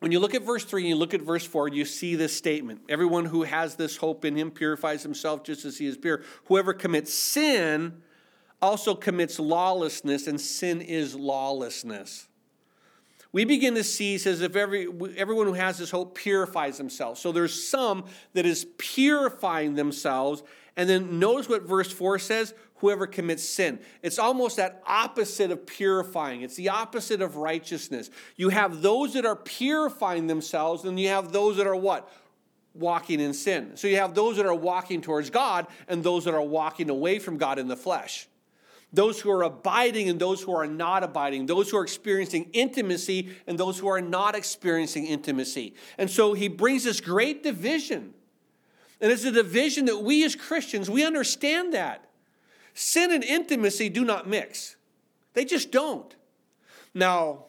[0.00, 2.36] when you look at verse 3 and you look at verse 4, you see this
[2.36, 6.22] statement Everyone who has this hope in him purifies himself just as he is pure.
[6.46, 8.02] Whoever commits sin
[8.62, 12.28] also commits lawlessness, and sin is lawlessness
[13.34, 17.20] we begin to see, says, if every, everyone who has this hope purifies themselves.
[17.20, 20.44] So there's some that is purifying themselves.
[20.76, 23.80] And then notice what verse 4 says whoever commits sin.
[24.02, 28.08] It's almost that opposite of purifying, it's the opposite of righteousness.
[28.36, 32.08] You have those that are purifying themselves, and you have those that are what?
[32.72, 33.72] Walking in sin.
[33.76, 37.18] So you have those that are walking towards God, and those that are walking away
[37.18, 38.28] from God in the flesh
[38.94, 43.30] those who are abiding and those who are not abiding, those who are experiencing intimacy
[43.46, 45.74] and those who are not experiencing intimacy.
[45.98, 48.14] And so he brings this great division.
[49.00, 52.08] And it's a division that we as Christians, we understand that.
[52.72, 54.76] Sin and intimacy do not mix.
[55.32, 56.14] They just don't.
[56.94, 57.46] Now,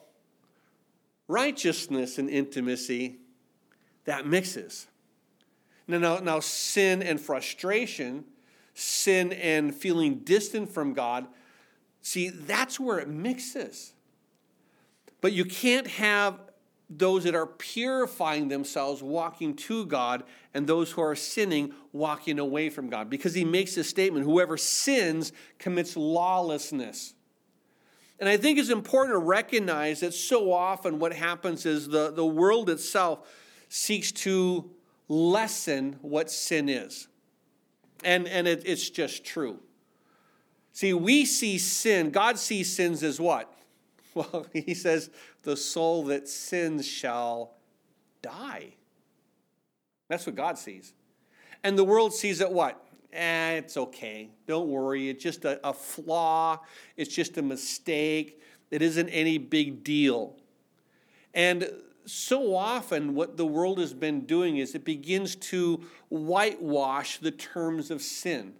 [1.28, 3.18] righteousness and intimacy,
[4.04, 4.86] that mixes.
[5.86, 8.24] Now, now, now sin and frustration,
[8.78, 11.26] sin and feeling distant from God,
[12.02, 13.94] see, that's where it mixes.
[15.22, 16.38] But you can't have
[16.90, 22.68] those that are purifying themselves walking to God and those who are sinning walking away
[22.68, 23.08] from God.
[23.08, 27.14] Because he makes this statement whoever sins commits lawlessness.
[28.20, 32.26] And I think it's important to recognize that so often what happens is the, the
[32.26, 33.26] world itself
[33.68, 34.70] seeks to
[35.08, 37.08] lessen what sin is.
[38.04, 39.60] And, and it, it's just true.
[40.72, 43.52] See, we see sin, God sees sins as what?
[44.14, 45.10] Well, he says,
[45.42, 47.52] the soul that sins shall
[48.22, 48.72] die.
[50.08, 50.94] That's what God sees.
[51.62, 52.82] And the world sees it what?
[53.12, 54.30] Eh, it's okay.
[54.46, 55.10] Don't worry.
[55.10, 56.60] It's just a, a flaw,
[56.96, 58.40] it's just a mistake.
[58.70, 60.34] It isn't any big deal.
[61.34, 61.70] And
[62.06, 67.90] so often, what the world has been doing is it begins to whitewash the terms
[67.90, 68.54] of sin.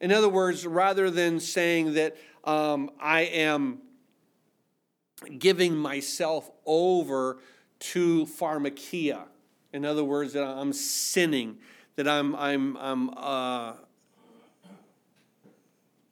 [0.00, 3.78] In other words, rather than saying that um, I am
[5.38, 7.38] giving myself over
[7.80, 9.24] to pharmakeia,
[9.72, 11.58] in other words, that I'm sinning,
[11.96, 13.72] that I'm, I'm, I'm uh,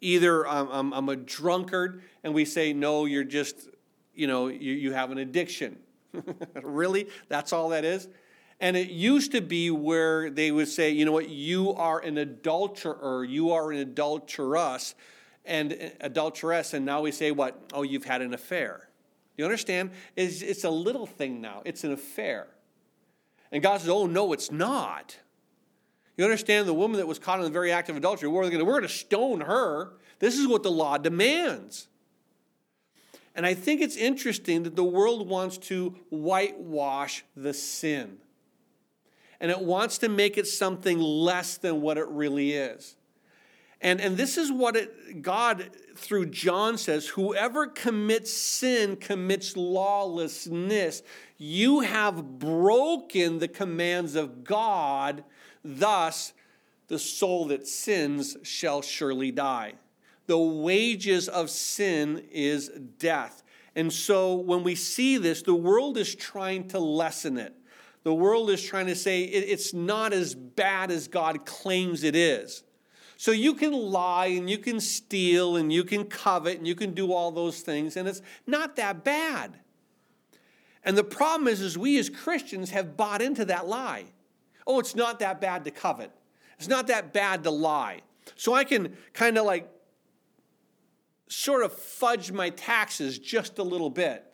[0.00, 3.68] either I'm, I'm, I'm, a drunkard, and we say, no, you're just,
[4.14, 5.78] you know, you, you have an addiction.
[6.62, 7.08] really?
[7.28, 8.08] That's all that is?
[8.60, 12.18] And it used to be where they would say, you know what, you are an
[12.18, 14.94] adulterer, you are an adulteress,
[15.44, 17.60] and eh, adulteress, and now we say what?
[17.72, 18.88] Oh, you've had an affair.
[19.36, 19.90] You understand?
[20.14, 22.46] It's, it's a little thing now, it's an affair.
[23.50, 25.16] And God says, oh, no, it's not.
[26.16, 28.64] You understand the woman that was caught in the very act of adultery, we're going
[28.64, 29.94] we're to stone her.
[30.18, 31.88] This is what the law demands.
[33.34, 38.18] And I think it's interesting that the world wants to whitewash the sin.
[39.40, 42.96] And it wants to make it something less than what it really is.
[43.80, 51.02] And, and this is what it, God, through John, says whoever commits sin commits lawlessness.
[51.36, 55.24] You have broken the commands of God,
[55.64, 56.32] thus,
[56.86, 59.74] the soul that sins shall surely die.
[60.26, 62.68] The wages of sin is
[62.98, 63.42] death.
[63.74, 67.54] And so when we see this, the world is trying to lessen it.
[68.04, 72.64] The world is trying to say it's not as bad as God claims it is.
[73.16, 76.92] So you can lie and you can steal and you can covet and you can
[76.92, 79.60] do all those things, and it's not that bad.
[80.84, 84.06] And the problem is, is we as Christians have bought into that lie.
[84.66, 86.10] Oh, it's not that bad to covet.
[86.58, 88.00] It's not that bad to lie.
[88.34, 89.68] So I can kind of like
[91.32, 94.24] sort of fudge my taxes just a little bit.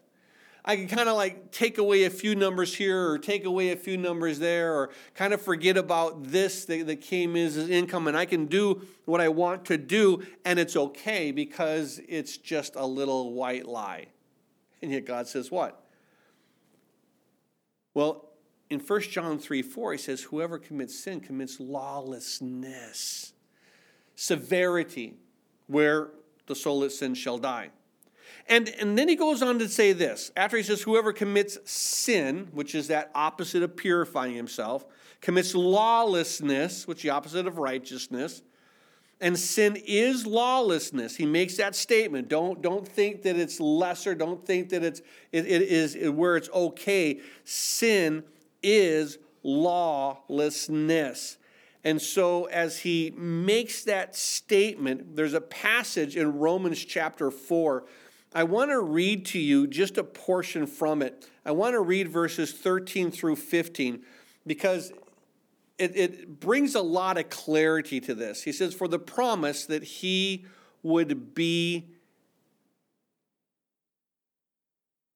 [0.65, 3.77] I can kind of like take away a few numbers here or take away a
[3.77, 8.17] few numbers there or kind of forget about this that, that came as income and
[8.17, 12.85] I can do what I want to do and it's okay because it's just a
[12.85, 14.09] little white lie.
[14.83, 15.83] And yet God says what?
[17.95, 18.29] Well,
[18.69, 23.33] in 1 John 3 4, he says, Whoever commits sin commits lawlessness,
[24.15, 25.15] severity,
[25.67, 26.11] where
[26.49, 27.71] the soul that sins shall die.
[28.49, 32.49] And, and then he goes on to say this after he says, Whoever commits sin,
[32.53, 34.87] which is that opposite of purifying himself,
[35.21, 38.43] commits lawlessness, which is the opposite of righteousness.
[39.21, 41.17] And sin is lawlessness.
[41.17, 42.29] He makes that statement.
[42.29, 44.15] Don't, don't think that it's lesser.
[44.15, 45.01] Don't think that it's,
[45.33, 47.21] it, it is where it's okay.
[47.45, 48.23] Sin
[48.63, 51.37] is lawlessness.
[51.85, 57.85] And so, as he makes that statement, there's a passage in Romans chapter 4
[58.35, 61.29] I want to read to you just a portion from it.
[61.45, 64.03] I want to read verses 13 through 15
[64.47, 64.93] because
[65.79, 68.43] it, it, brings a lot of clarity to this.
[68.43, 70.45] He says, For the promise that he
[70.83, 71.87] would be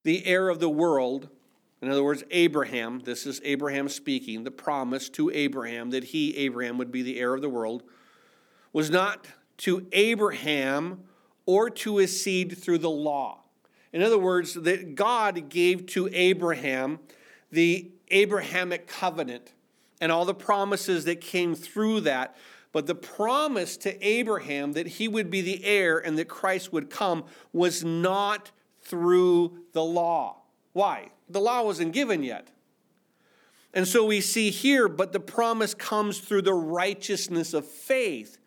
[0.04, 1.28] the heir of the world,
[1.82, 6.78] in other words, Abraham, this is Abraham speaking, the promise to Abraham that he, Abraham,
[6.78, 7.82] would be the heir of the world,
[8.72, 9.26] was not
[9.58, 11.02] to Abraham
[11.44, 13.40] or to his seed through the law.
[13.92, 17.00] In other words, that God gave to Abraham
[17.50, 19.52] the Abrahamic covenant
[20.00, 22.36] and all the promises that came through that.
[22.72, 26.90] But the promise to Abraham that he would be the heir and that Christ would
[26.90, 30.42] come was not through the law.
[30.72, 31.10] Why?
[31.32, 32.48] The law wasn't given yet.
[33.74, 38.38] And so we see here, but the promise comes through the righteousness of faith.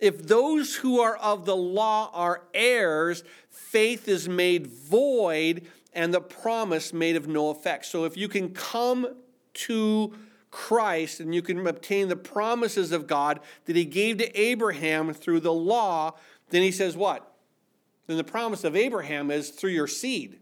[0.00, 6.20] If those who are of the law are heirs, faith is made void and the
[6.20, 7.86] promise made of no effect.
[7.86, 9.06] So if you can come
[9.54, 10.12] to
[10.50, 15.40] Christ and you can obtain the promises of God that he gave to Abraham through
[15.40, 16.14] the law,
[16.50, 17.32] then he says what?
[18.06, 20.38] Then the promise of Abraham is through your seed.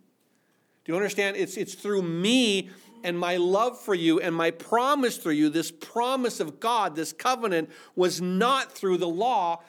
[0.90, 1.36] You understand?
[1.36, 2.68] It's, it's through me
[3.04, 7.12] and my love for you and my promise through you, this promise of God, this
[7.12, 9.62] covenant, was not through the law,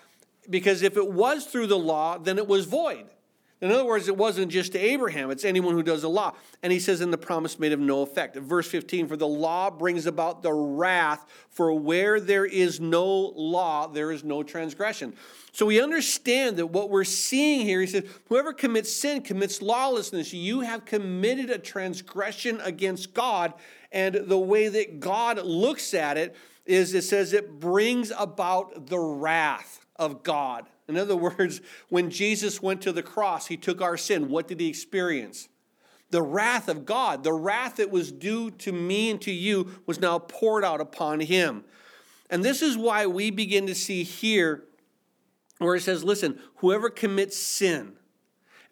[0.50, 3.06] because if it was through the law, then it was void.
[3.62, 6.34] In other words, it wasn't just to Abraham, it's anyone who does the law.
[6.64, 8.36] And he says, in the promise made of no effect.
[8.36, 13.88] Verse 15, for the law brings about the wrath, for where there is no law,
[13.88, 15.14] there is no transgression.
[15.52, 20.34] So we understand that what we're seeing here, he says, whoever commits sin commits lawlessness.
[20.34, 23.54] You have committed a transgression against God.
[23.92, 26.36] And the way that God looks at it
[26.66, 30.66] is it says it brings about the wrath of God.
[30.96, 34.30] In other words, when Jesus went to the cross, he took our sin.
[34.30, 35.50] What did he experience?
[36.10, 40.00] The wrath of God, the wrath that was due to me and to you, was
[40.00, 41.64] now poured out upon him.
[42.30, 44.64] And this is why we begin to see here
[45.58, 47.94] where it says, listen, whoever commits sin,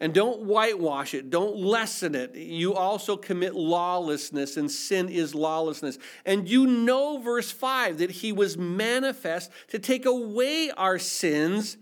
[0.00, 2.34] and don't whitewash it, don't lessen it.
[2.34, 5.98] You also commit lawlessness, and sin is lawlessness.
[6.24, 11.76] And you know, verse 5, that he was manifest to take away our sins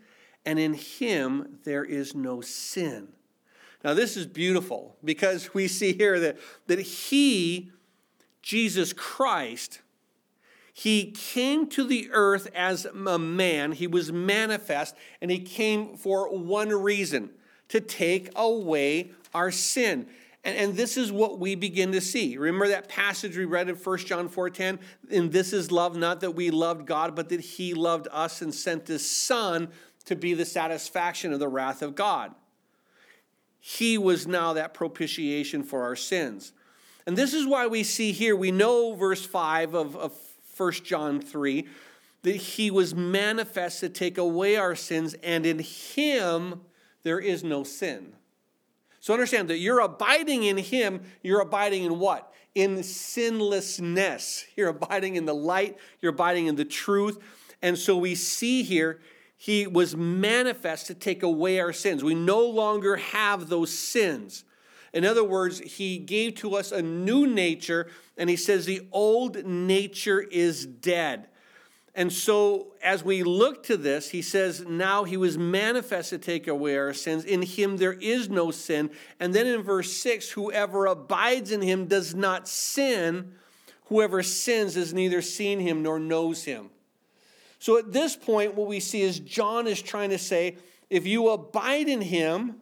[0.44, 3.08] and in him there is no sin.
[3.84, 7.70] Now, this is beautiful because we see here that, that he,
[8.42, 9.80] Jesus Christ,
[10.72, 16.36] he came to the earth as a man, he was manifest, and he came for
[16.36, 17.30] one reason
[17.68, 20.06] to take away our sin.
[20.44, 22.36] And, and this is what we begin to see.
[22.36, 24.78] Remember that passage we read in 1 John 4:10?
[25.10, 28.54] And this is love, not that we loved God, but that He loved us and
[28.54, 29.68] sent His Son
[30.08, 32.34] to be the satisfaction of the wrath of God.
[33.60, 36.52] He was now that propitiation for our sins.
[37.06, 40.12] And this is why we see here, we know verse 5 of, of
[40.56, 41.66] 1 John 3,
[42.22, 46.60] that he was manifest to take away our sins, and in him
[47.02, 48.14] there is no sin.
[49.00, 52.32] So understand that you're abiding in him, you're abiding in what?
[52.54, 54.44] In sinlessness.
[54.56, 57.18] You're abiding in the light, you're abiding in the truth.
[57.62, 59.00] And so we see here,
[59.40, 62.02] he was manifest to take away our sins.
[62.02, 64.44] We no longer have those sins.
[64.92, 69.44] In other words, he gave to us a new nature, and he says the old
[69.46, 71.28] nature is dead.
[71.94, 76.48] And so, as we look to this, he says, Now he was manifest to take
[76.48, 77.24] away our sins.
[77.24, 78.90] In him there is no sin.
[79.20, 83.34] And then in verse 6, whoever abides in him does not sin.
[83.86, 86.70] Whoever sins has neither seen him nor knows him.
[87.58, 90.56] So, at this point, what we see is John is trying to say,
[90.90, 92.56] if you abide in him,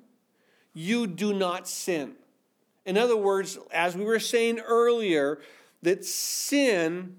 [0.72, 2.12] you do not sin.
[2.84, 5.40] In other words, as we were saying earlier,
[5.82, 7.16] that sin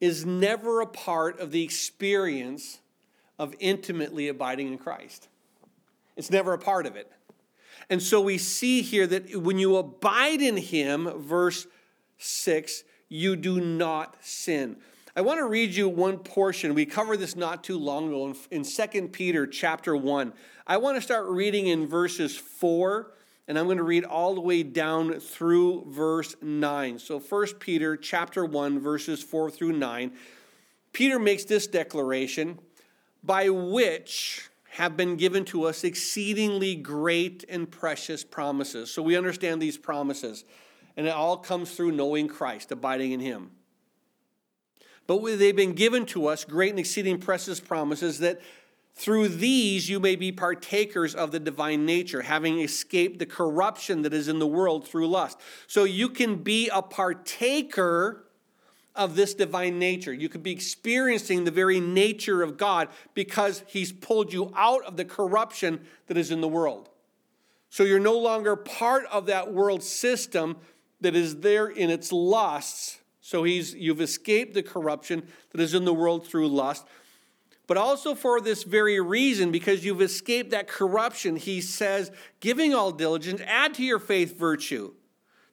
[0.00, 2.78] is never a part of the experience
[3.38, 5.28] of intimately abiding in Christ.
[6.16, 7.10] It's never a part of it.
[7.90, 11.66] And so we see here that when you abide in Him, verse
[12.18, 14.76] 6, you do not sin.
[15.16, 16.74] I want to read you one portion.
[16.74, 20.32] We covered this not too long ago in 2 Peter chapter 1.
[20.66, 23.12] I want to start reading in verses 4
[23.48, 26.98] and I'm going to read all the way down through verse 9.
[26.98, 30.12] So 1 Peter chapter 1 verses 4 through 9.
[30.92, 32.58] Peter makes this declaration,
[33.22, 38.92] by which have been given to us exceedingly great and precious promises.
[38.92, 40.44] So we understand these promises,
[40.98, 43.52] and it all comes through knowing Christ, abiding in him.
[45.06, 48.40] But they've been given to us great and exceeding precious promises that
[48.94, 54.12] through these you may be partakers of the divine nature, having escaped the corruption that
[54.12, 55.38] is in the world through lust.
[55.68, 58.24] So you can be a partaker
[58.96, 60.12] of this divine nature.
[60.12, 64.96] You could be experiencing the very nature of God because He's pulled you out of
[64.96, 66.88] the corruption that is in the world.
[67.70, 70.56] So you're no longer part of that world system
[71.00, 72.98] that is there in its lusts.
[73.20, 76.86] So he's, you've escaped the corruption that is in the world through lust
[77.68, 82.90] but also for this very reason, because you've escaped that corruption, he says, giving all
[82.90, 84.94] diligence, add to your faith virtue,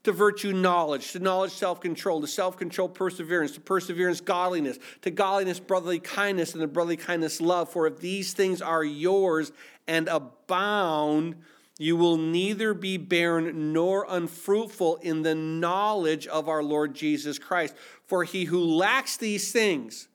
[0.04, 5.12] to virtue knowledge, to knowledge self control, to self control perseverance, to perseverance godliness, to
[5.12, 7.70] godliness brotherly kindness, and to brotherly kindness love.
[7.70, 9.52] For if these things are yours
[9.86, 11.36] and abound,
[11.78, 17.76] you will neither be barren nor unfruitful in the knowledge of our Lord Jesus Christ.
[18.06, 20.08] For he who lacks these things,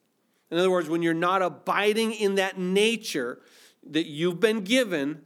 [0.49, 3.39] in other words, when you're not abiding in that nature
[3.91, 5.21] that you've been given,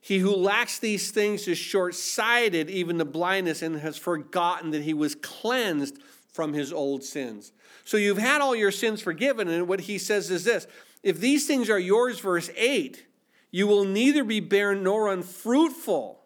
[0.00, 4.82] he who lacks these things is short sighted, even the blindness, and has forgotten that
[4.82, 5.98] he was cleansed
[6.30, 7.52] from his old sins.
[7.86, 10.66] So you've had all your sins forgiven, and what he says is this
[11.02, 13.06] if these things are yours, verse 8,
[13.54, 16.20] you will neither be barren nor unfruitful.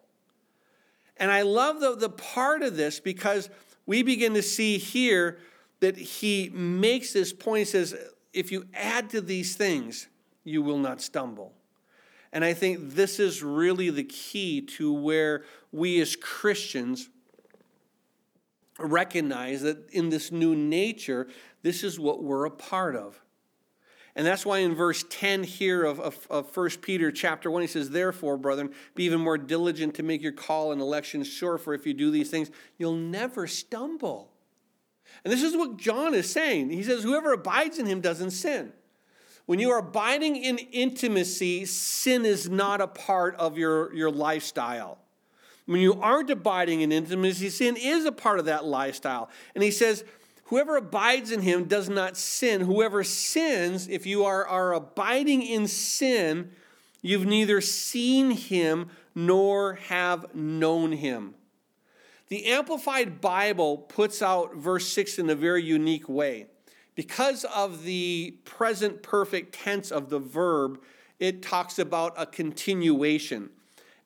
[1.15, 3.51] And I love the, the part of this because
[3.85, 5.37] we begin to see here
[5.79, 7.59] that he makes this point.
[7.59, 7.95] He says,
[8.33, 10.07] if you add to these things,
[10.43, 11.53] you will not stumble.
[12.33, 17.09] And I think this is really the key to where we as Christians
[18.79, 21.27] recognize that in this new nature,
[21.61, 23.21] this is what we're a part of.
[24.15, 27.67] And that's why in verse 10 here of, of, of 1 Peter chapter 1, he
[27.67, 31.73] says, Therefore, brethren, be even more diligent to make your call and election sure, for
[31.73, 34.31] if you do these things, you'll never stumble.
[35.23, 36.69] And this is what John is saying.
[36.69, 38.73] He says, Whoever abides in him doesn't sin.
[39.45, 44.99] When you are abiding in intimacy, sin is not a part of your, your lifestyle.
[45.65, 49.29] When you aren't abiding in intimacy, sin is a part of that lifestyle.
[49.55, 50.03] And he says,
[50.49, 52.61] Whoever abides in him does not sin.
[52.61, 56.49] Whoever sins, if you are, are abiding in sin,
[57.03, 61.35] you've neither seen him nor have known him.
[62.29, 66.47] The Amplified Bible puts out verse 6 in a very unique way.
[66.95, 70.81] Because of the present perfect tense of the verb,
[71.19, 73.51] it talks about a continuation.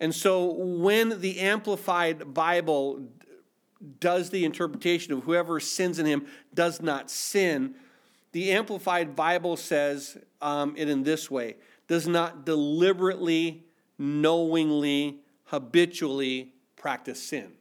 [0.02, 3.08] And so when the Amplified Bible
[4.00, 7.76] does the interpretation of whoever sins in him does not sin,
[8.32, 11.56] the Amplified Bible says um, it in this way
[11.88, 13.64] does not deliberately
[13.98, 17.52] knowingly, habitually practice sin.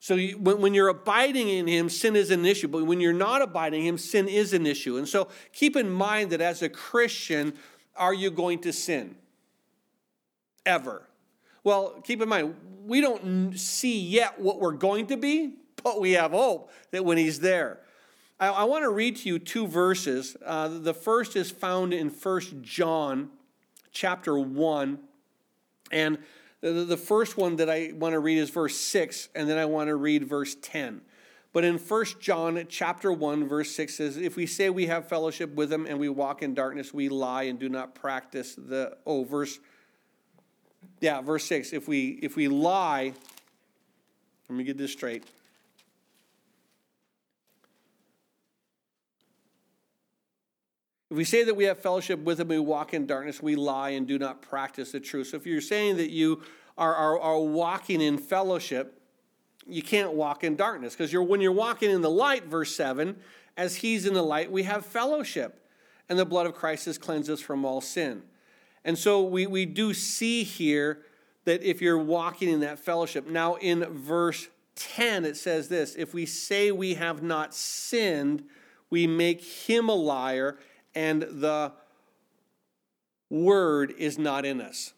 [0.00, 2.68] So you, when, when you're abiding in Him, sin is an issue.
[2.68, 4.98] But when you're not abiding in Him, sin is an issue.
[4.98, 7.54] And so keep in mind that as a Christian,
[7.96, 9.16] are you going to sin?
[10.66, 11.08] Ever.
[11.64, 12.54] Well, keep in mind,
[12.86, 17.16] we don't see yet what we're going to be, but we have hope that when
[17.18, 17.80] He's there.
[18.38, 20.36] I, I want to read to you two verses.
[20.44, 23.30] Uh, the first is found in First John
[23.92, 24.98] chapter 1.
[25.90, 26.18] And
[26.60, 29.64] the, the first one that I want to read is verse 6, and then I
[29.64, 31.00] want to read verse 10.
[31.54, 35.54] But in 1 John chapter 1, verse 6 says, If we say we have fellowship
[35.54, 39.22] with him and we walk in darkness, we lie and do not practice the oh,
[39.22, 39.60] verse
[41.04, 41.74] yeah, verse 6.
[41.74, 43.12] If we if we lie,
[44.48, 45.22] let me get this straight.
[51.10, 53.90] If we say that we have fellowship with him, we walk in darkness, we lie
[53.90, 55.26] and do not practice the truth.
[55.28, 56.42] So if you're saying that you
[56.78, 58.98] are, are, are walking in fellowship,
[59.66, 63.14] you can't walk in darkness because you're, when you're walking in the light, verse 7,
[63.58, 65.68] as he's in the light, we have fellowship.
[66.08, 68.22] And the blood of Christ has cleansed us from all sin.
[68.84, 71.02] And so we, we do see here
[71.44, 73.26] that if you're walking in that fellowship.
[73.26, 78.44] Now, in verse 10, it says this If we say we have not sinned,
[78.90, 80.58] we make him a liar
[80.94, 81.72] and the
[83.30, 84.92] word is not in us.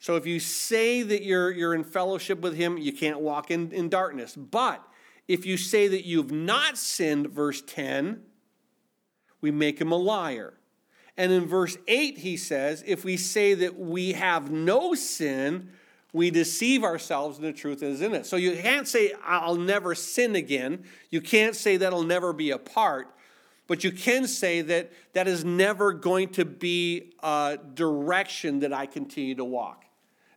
[0.00, 3.72] So if you say that you're, you're in fellowship with him, you can't walk in,
[3.72, 4.36] in darkness.
[4.36, 4.86] But
[5.28, 8.22] if you say that you've not sinned, verse 10,
[9.40, 10.54] we make him a liar.
[11.16, 15.70] And in verse 8, he says, if we say that we have no sin,
[16.12, 18.26] we deceive ourselves and the truth is in it.
[18.26, 20.84] So you can't say, I'll never sin again.
[21.10, 23.08] You can't say that'll never be a part.
[23.66, 28.86] But you can say that that is never going to be a direction that I
[28.86, 29.83] continue to walk.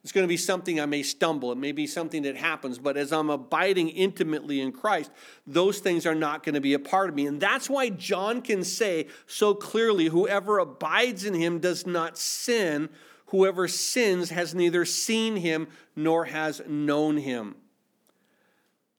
[0.07, 1.51] It's going to be something I may stumble.
[1.51, 5.11] It may be something that happens, but as I'm abiding intimately in Christ,
[5.45, 7.27] those things are not going to be a part of me.
[7.27, 12.87] And that's why John can say so clearly whoever abides in him does not sin.
[13.31, 17.55] Whoever sins has neither seen him nor has known him.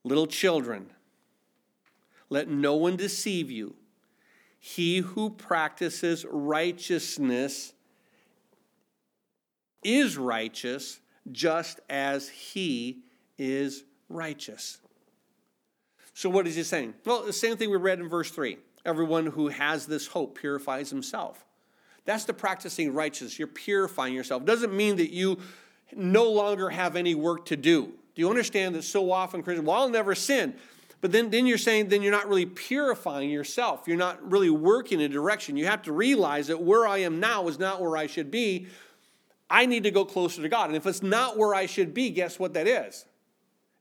[0.05, 0.91] Little children,
[2.29, 3.77] let no one deceive you.
[4.59, 7.73] He who practices righteousness
[9.83, 11.01] is righteous
[11.31, 13.03] just as he
[13.39, 14.79] is righteous.
[16.14, 16.95] So, what is he saying?
[17.05, 18.59] Well, the same thing we read in verse 3.
[18.85, 21.45] Everyone who has this hope purifies himself.
[22.05, 23.39] That's the practicing righteousness.
[23.39, 24.45] You're purifying yourself.
[24.45, 25.39] Doesn't mean that you
[25.95, 27.85] no longer have any work to do.
[28.14, 30.55] Do you understand that so often Christians, well, I'll never sin.
[31.01, 33.85] But then, then you're saying then you're not really purifying yourself.
[33.87, 35.57] You're not really working in a direction.
[35.57, 38.66] You have to realize that where I am now is not where I should be.
[39.51, 40.69] I need to go closer to God.
[40.69, 43.07] And if it's not where I should be, guess what that is?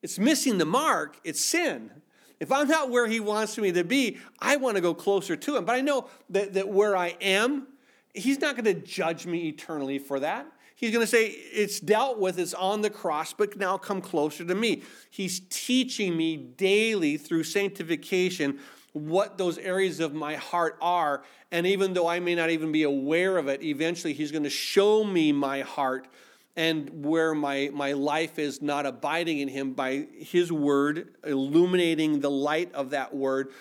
[0.01, 1.91] It's missing the mark, it's sin.
[2.39, 5.57] If I'm not where He wants me to be, I want to go closer to
[5.57, 5.65] Him.
[5.65, 7.67] But I know that, that where I am,
[8.13, 10.47] He's not going to judge me eternally for that.
[10.75, 14.45] He's going to say, It's dealt with, it's on the cross, but now come closer
[14.45, 14.83] to me.
[15.09, 18.59] He's teaching me daily through sanctification
[18.97, 21.23] what those areas of my heart are.
[21.51, 24.49] And even though I may not even be aware of it, eventually He's going to
[24.49, 26.07] show me my heart
[26.55, 32.31] and where my, my life is not abiding in Him by His word, illuminating the
[32.31, 33.51] light of that word,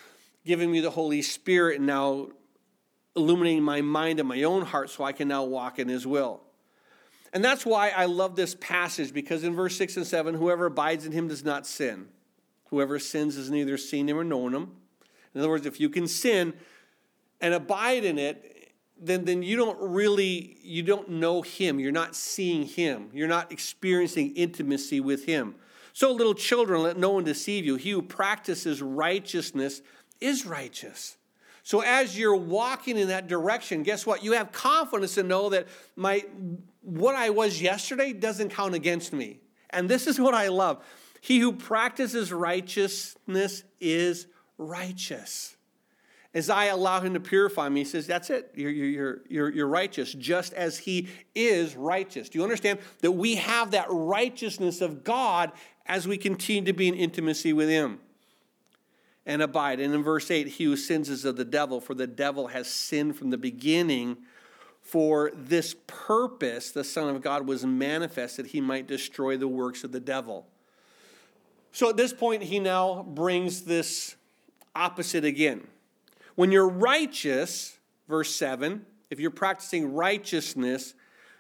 [0.44, 2.28] giving me the Holy Spirit, and now
[3.14, 6.42] illuminating my mind and my own heart so I can now walk in His will.
[7.36, 11.04] And that's why I love this passage because in verse 6 and 7, whoever abides
[11.04, 12.08] in him does not sin.
[12.70, 14.72] Whoever sins has neither seen him or known him.
[15.36, 16.54] In other words, if you can sin
[17.40, 22.16] and abide in it, then, then you don't really you don't know him you're not
[22.16, 25.54] seeing him you're not experiencing intimacy with him
[25.92, 29.82] so little children let no one deceive you he who practices righteousness
[30.18, 31.18] is righteous
[31.66, 34.22] so as you're walking in that direction, guess what?
[34.22, 35.66] You have confidence to know that
[35.96, 36.24] my
[36.80, 39.40] what I was yesterday doesn't count against me.
[39.70, 40.84] And this is what I love.
[41.20, 44.28] He who practices righteousness is
[44.58, 45.56] righteous.
[46.34, 48.52] As I allow him to purify me, he says, That's it.
[48.54, 52.28] You're, you're, you're, you're righteous, just as he is righteous.
[52.28, 55.52] Do you understand that we have that righteousness of God
[55.86, 58.00] as we continue to be in intimacy with him?
[59.26, 59.80] and abide.
[59.80, 62.68] And in verse 8, he who sins is of the devil, for the devil has
[62.68, 64.18] sinned from the beginning.
[64.80, 69.90] For this purpose, the Son of God was manifested, he might destroy the works of
[69.90, 70.46] the devil.
[71.72, 74.14] So at this point, he now brings this
[74.76, 75.66] opposite again.
[76.34, 80.94] When you're righteous, verse 7, if you're practicing righteousness,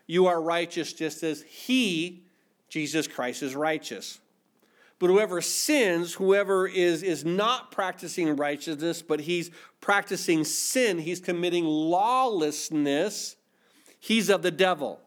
[0.06, 2.24] you are righteous just as he,
[2.68, 4.20] Jesus Christ, is righteous.
[4.98, 11.64] But whoever sins, whoever is, is not practicing righteousness, but he's practicing sin, he's committing
[11.64, 13.36] lawlessness,
[14.00, 15.00] he's of the devil.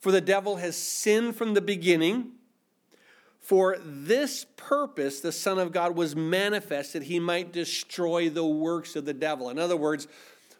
[0.00, 2.32] For the devil has sinned from the beginning.
[3.48, 9.06] For this purpose, the Son of God was manifested, he might destroy the works of
[9.06, 9.48] the devil.
[9.48, 10.06] In other words,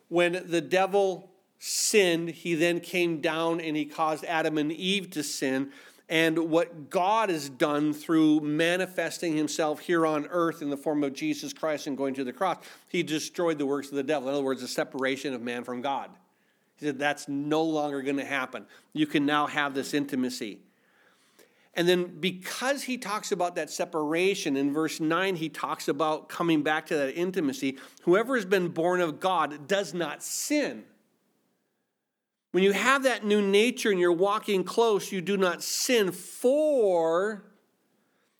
[0.08, 5.22] when the devil sinned, he then came down and he caused Adam and Eve to
[5.22, 5.70] sin.
[6.08, 11.12] And what God has done through manifesting himself here on earth in the form of
[11.12, 12.56] Jesus Christ and going to the cross,
[12.88, 14.30] he destroyed the works of the devil.
[14.30, 16.08] In other words, the separation of man from God.
[16.76, 18.64] He said, That's no longer going to happen.
[18.94, 20.60] You can now have this intimacy.
[21.74, 26.62] And then because he talks about that separation, in verse 9, he talks about coming
[26.62, 27.78] back to that intimacy.
[28.02, 30.84] Whoever has been born of God does not sin.
[32.50, 37.44] When you have that new nature and you're walking close, you do not sin, for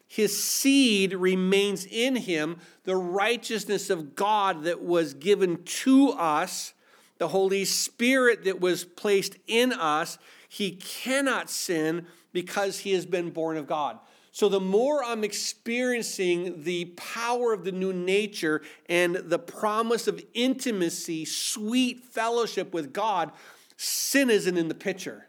[0.09, 6.73] his seed remains in him, the righteousness of God that was given to us,
[7.19, 10.19] the Holy Spirit that was placed in us.
[10.49, 13.99] He cannot sin because he has been born of God.
[14.31, 20.23] So, the more I'm experiencing the power of the new nature and the promise of
[20.35, 23.33] intimacy, sweet fellowship with God,
[23.77, 25.29] sin isn't in the picture.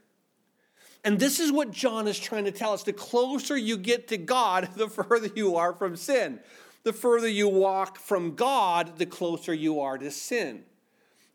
[1.04, 2.84] And this is what John is trying to tell us.
[2.84, 6.40] The closer you get to God, the further you are from sin.
[6.84, 10.64] The further you walk from God, the closer you are to sin.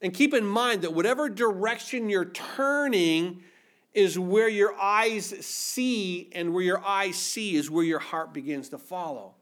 [0.00, 3.42] And keep in mind that whatever direction you're turning,
[3.94, 8.68] is where your eyes see, and where your eyes see is where your heart begins
[8.70, 9.34] to follow.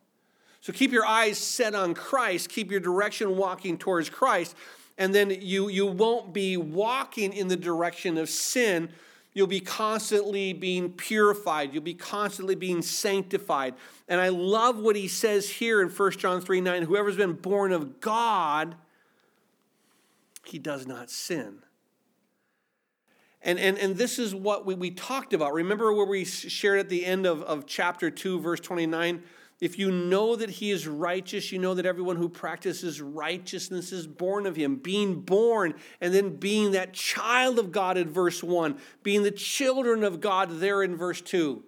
[0.60, 4.54] So keep your eyes set on Christ, keep your direction walking towards Christ,
[4.98, 8.90] and then you, you won't be walking in the direction of sin.
[9.34, 11.72] You'll be constantly being purified.
[11.72, 13.74] You'll be constantly being sanctified.
[14.06, 17.72] And I love what he says here in 1 John 3 9 whoever's been born
[17.72, 18.76] of God,
[20.44, 21.62] he does not sin.
[23.42, 25.52] And, and, and this is what we, we talked about.
[25.52, 29.22] Remember where we shared at the end of, of chapter 2, verse 29?
[29.60, 34.06] If you know that he is righteous, you know that everyone who practices righteousness is
[34.06, 34.76] born of him.
[34.76, 40.02] Being born and then being that child of God in verse 1, being the children
[40.02, 41.62] of God there in verse 2.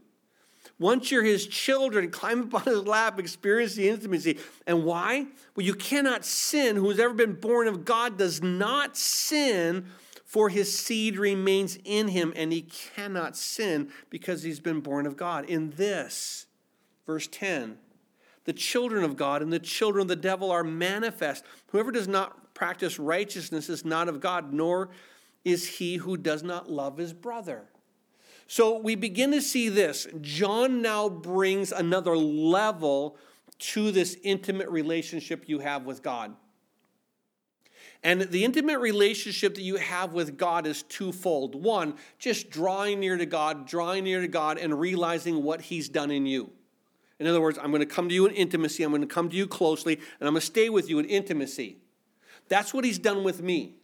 [0.79, 4.39] Once you're his children, climb up on his lap, experience the intimacy.
[4.67, 5.27] And why?
[5.55, 6.75] Well, you cannot sin.
[6.75, 9.87] Who has ever been born of God does not sin
[10.35, 15.17] for his seed remains in him, and he cannot sin because he's been born of
[15.17, 15.45] God.
[15.45, 16.47] In this,
[17.07, 17.79] verse 10,
[18.43, 21.45] the children of God and the children of the devil are manifest.
[21.69, 24.89] Whoever does not practice righteousness is not of God, nor
[25.45, 27.69] is he who does not love his brother.
[28.49, 30.09] So we begin to see this.
[30.21, 33.19] John now brings another level
[33.57, 36.35] to this intimate relationship you have with God.
[38.05, 41.55] And the intimate relationship that you have with God is twofold.
[41.55, 46.11] One, just drawing near to God, drawing near to God, and realizing what He's done
[46.11, 46.53] in you.
[47.19, 49.31] In other words, I'm going to come to you in intimacy, I'm going to come
[49.31, 51.79] to you closely, and I'm going to stay with you in intimacy.
[52.49, 53.77] That's what He's done with me.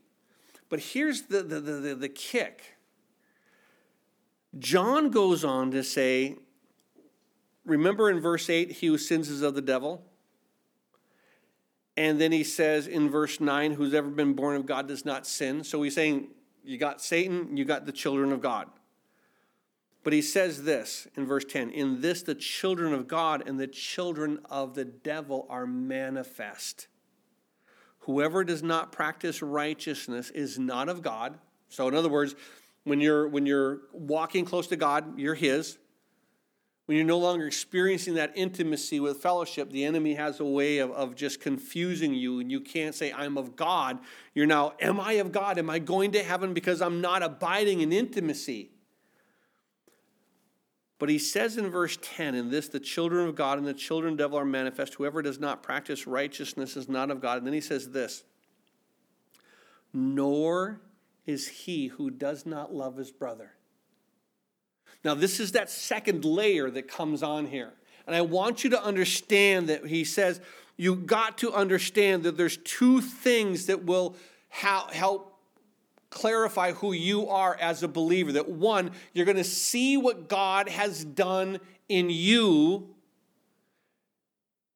[0.68, 2.76] But here's the, the, the, the kick
[4.58, 6.36] John goes on to say,
[7.64, 10.04] remember in verse 8, he who sins is of the devil?
[12.00, 15.26] And then he says in verse 9, who's ever been born of God does not
[15.26, 15.62] sin.
[15.62, 16.28] So he's saying,
[16.64, 18.70] you got Satan, you got the children of God.
[20.02, 23.66] But he says this in verse 10 In this, the children of God and the
[23.66, 26.88] children of the devil are manifest.
[28.04, 31.38] Whoever does not practice righteousness is not of God.
[31.68, 32.34] So, in other words,
[32.84, 35.76] when you're, when you're walking close to God, you're His
[36.90, 40.90] when you're no longer experiencing that intimacy with fellowship, the enemy has a way of,
[40.90, 44.00] of just confusing you, and you can't say, I'm of God.
[44.34, 45.56] You're now, Am I of God?
[45.56, 48.72] Am I going to heaven because I'm not abiding in intimacy?
[50.98, 54.14] But he says in verse 10, In this the children of God and the children
[54.14, 54.94] of the devil are manifest.
[54.94, 57.38] Whoever does not practice righteousness is not of God.
[57.38, 58.24] And then he says this
[59.92, 60.80] Nor
[61.24, 63.52] is he who does not love his brother.
[65.04, 67.72] Now, this is that second layer that comes on here.
[68.06, 70.40] And I want you to understand that he says,
[70.76, 74.16] you got to understand that there's two things that will
[74.48, 75.38] help
[76.10, 78.32] clarify who you are as a believer.
[78.32, 82.94] That one, you're going to see what God has done in you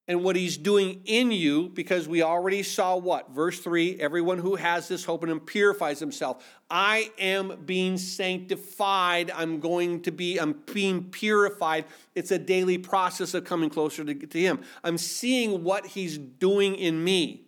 [0.07, 3.31] and what he's doing in you because we already saw what?
[3.31, 6.45] Verse 3 everyone who has this hope in him purifies himself.
[6.71, 9.31] I am being sanctified.
[9.31, 11.87] I'm going to be i'm being purified.
[12.15, 14.61] It's a daily process of coming closer to, to him.
[14.83, 17.47] I'm seeing what he's doing in me.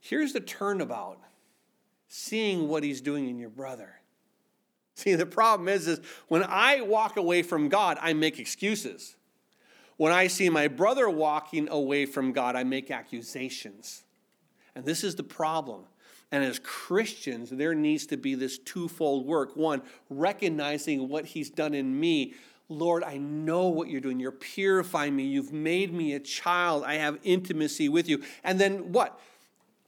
[0.00, 1.18] Here's the turnabout
[2.08, 3.94] seeing what he's doing in your brother.
[4.94, 9.16] See the problem is is when i walk away from god i make excuses
[10.02, 14.02] when I see my brother walking away from God, I make accusations.
[14.74, 15.84] And this is the problem.
[16.32, 19.54] And as Christians, there needs to be this twofold work.
[19.54, 19.80] One,
[20.10, 22.34] recognizing what he's done in me.
[22.68, 24.18] Lord, I know what you're doing.
[24.18, 25.22] You're purifying me.
[25.22, 26.82] You've made me a child.
[26.82, 28.24] I have intimacy with you.
[28.42, 29.20] And then what?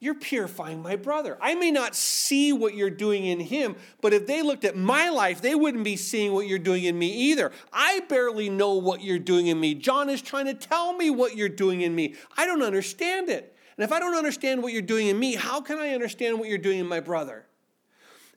[0.04, 1.38] You're purifying my brother.
[1.40, 5.08] I may not see what you're doing in him, but if they looked at my
[5.08, 7.52] life, they wouldn't be seeing what you're doing in me either.
[7.72, 9.74] I barely know what you're doing in me.
[9.74, 12.16] John is trying to tell me what you're doing in me.
[12.36, 13.56] I don't understand it.
[13.78, 16.50] And if I don't understand what you're doing in me, how can I understand what
[16.50, 17.46] you're doing in my brother?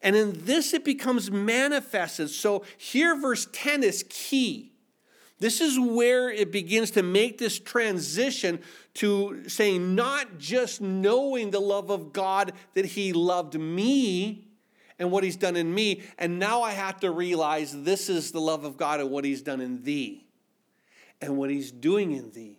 [0.01, 2.29] And in this, it becomes manifested.
[2.29, 4.71] So here, verse 10 is key.
[5.39, 8.59] This is where it begins to make this transition
[8.95, 14.47] to saying, not just knowing the love of God that He loved me
[14.97, 18.41] and what He's done in me, and now I have to realize this is the
[18.41, 20.25] love of God and what He's done in thee
[21.21, 22.57] and what He's doing in thee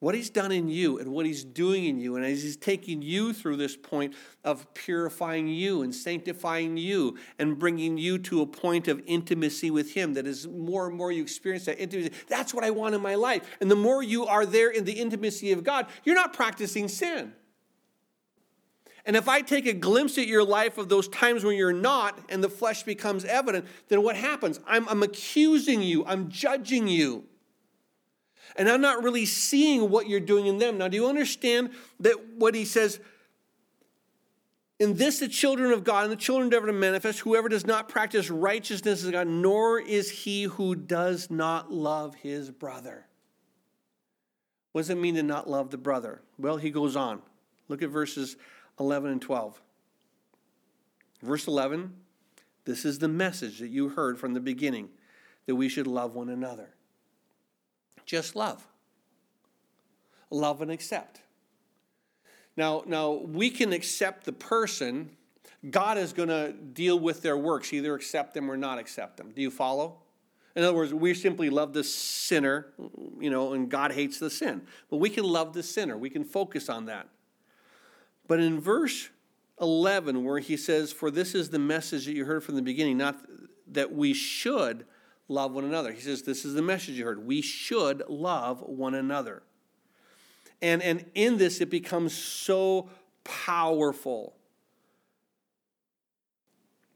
[0.00, 3.02] what he's done in you and what he's doing in you, and as he's taking
[3.02, 8.46] you through this point of purifying you and sanctifying you and bringing you to a
[8.46, 12.12] point of intimacy with him that is more and more you experience that intimacy.
[12.28, 13.56] That's what I want in my life.
[13.60, 17.32] And the more you are there in the intimacy of God, you're not practicing sin.
[19.04, 22.18] And if I take a glimpse at your life of those times when you're not
[22.28, 24.60] and the flesh becomes evident, then what happens?
[24.66, 27.24] I'm, I'm accusing you, I'm judging you
[28.58, 30.76] and I'm not really seeing what you're doing in them.
[30.76, 33.00] Now, do you understand that what he says?
[34.80, 37.20] In this, the children of God and the children endeavor to manifest.
[37.20, 42.50] Whoever does not practice righteousness is God, nor is he who does not love his
[42.50, 43.06] brother.
[44.72, 46.20] What does it mean to not love the brother?
[46.36, 47.22] Well, he goes on.
[47.68, 48.36] Look at verses
[48.78, 49.60] 11 and 12.
[51.22, 51.94] Verse 11
[52.68, 54.90] this is the message that you heard from the beginning
[55.46, 56.68] that we should love one another
[58.08, 58.66] just love.
[60.30, 61.20] Love and accept.
[62.56, 65.10] Now, now we can accept the person.
[65.70, 69.30] God is going to deal with their works, either accept them or not accept them.
[69.34, 69.98] Do you follow?
[70.56, 72.68] In other words, we simply love the sinner,
[73.20, 74.62] you know, and God hates the sin.
[74.90, 75.96] But we can love the sinner.
[75.96, 77.08] We can focus on that.
[78.26, 79.10] But in verse
[79.60, 82.96] 11, where he says, For this is the message that you heard from the beginning,
[82.96, 83.18] not
[83.70, 84.86] that we should
[85.28, 85.92] love one another.
[85.92, 87.26] He says, This is the message you heard.
[87.26, 89.42] We should love one another.
[90.60, 92.90] And, and in this, it becomes so
[93.24, 94.34] powerful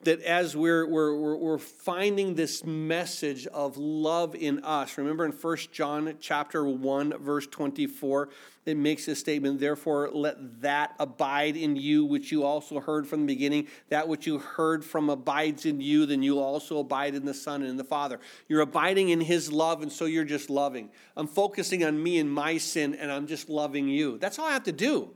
[0.05, 5.57] that as we're, we're, we're finding this message of love in us, remember in 1
[5.73, 8.29] John chapter 1, verse 24,
[8.65, 13.21] it makes this statement, therefore let that abide in you which you also heard from
[13.21, 13.67] the beginning.
[13.89, 17.63] That which you heard from abides in you, then you'll also abide in the Son
[17.63, 18.21] and in the Father.
[18.49, 20.91] You're abiding in his love, and so you're just loving.
[21.17, 24.19] I'm focusing on me and my sin, and I'm just loving you.
[24.19, 25.11] That's all I have to do.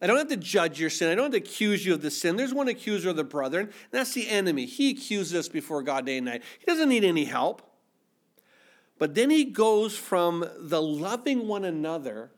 [0.00, 1.10] I don't have to judge your sin.
[1.10, 2.36] I don't have to accuse you of the sin.
[2.36, 4.64] There's one accuser of the brethren, and that's the enemy.
[4.64, 6.42] He accuses us before God day and night.
[6.58, 7.62] He doesn't need any help.
[8.98, 12.30] But then he goes from the loving one another,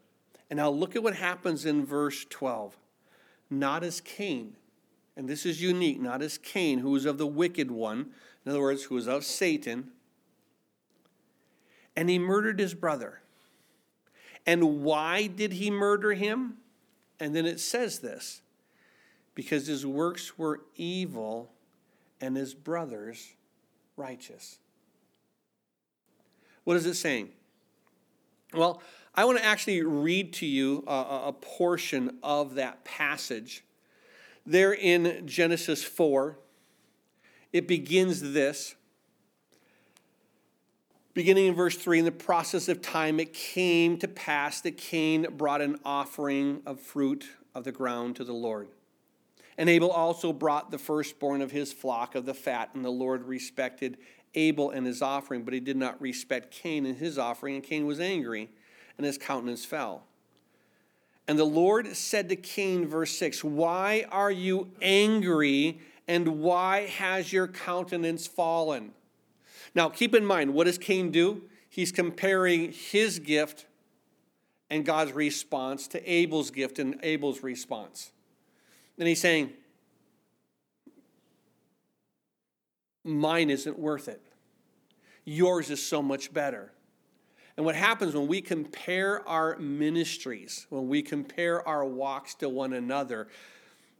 [0.48, 2.76] and now look at what happens in verse 12.
[3.50, 4.56] Not as Cain,
[5.16, 8.10] and this is unique, not as Cain, who was of the wicked one,
[8.44, 9.90] in other words, who was of Satan,
[11.96, 13.20] and he murdered his brother.
[14.46, 16.56] And why did he murder him?
[17.20, 18.40] And then it says this
[19.34, 21.52] because his works were evil
[22.20, 23.34] and his brothers
[23.96, 24.58] righteous.
[26.64, 27.30] What is it saying?
[28.54, 28.82] Well,
[29.14, 33.64] I want to actually read to you a, a portion of that passage.
[34.46, 36.38] There in Genesis 4,
[37.52, 38.74] it begins this
[41.12, 45.26] Beginning in verse 3, in the process of time, it came to pass that Cain
[45.36, 48.68] brought an offering of fruit of the ground to the Lord.
[49.58, 53.24] And Abel also brought the firstborn of his flock of the fat, and the Lord
[53.24, 53.98] respected
[54.34, 57.86] Abel and his offering, but he did not respect Cain and his offering, and Cain
[57.86, 58.48] was angry,
[58.96, 60.04] and his countenance fell.
[61.26, 67.32] And the Lord said to Cain, verse 6, Why are you angry, and why has
[67.32, 68.92] your countenance fallen?
[69.74, 71.42] Now, keep in mind, what does Cain do?
[71.68, 73.66] He's comparing his gift
[74.68, 78.12] and God's response to Abel's gift and Abel's response.
[78.98, 79.52] And he's saying,
[83.02, 84.20] Mine isn't worth it.
[85.24, 86.72] Yours is so much better.
[87.56, 92.72] And what happens when we compare our ministries, when we compare our walks to one
[92.72, 93.28] another,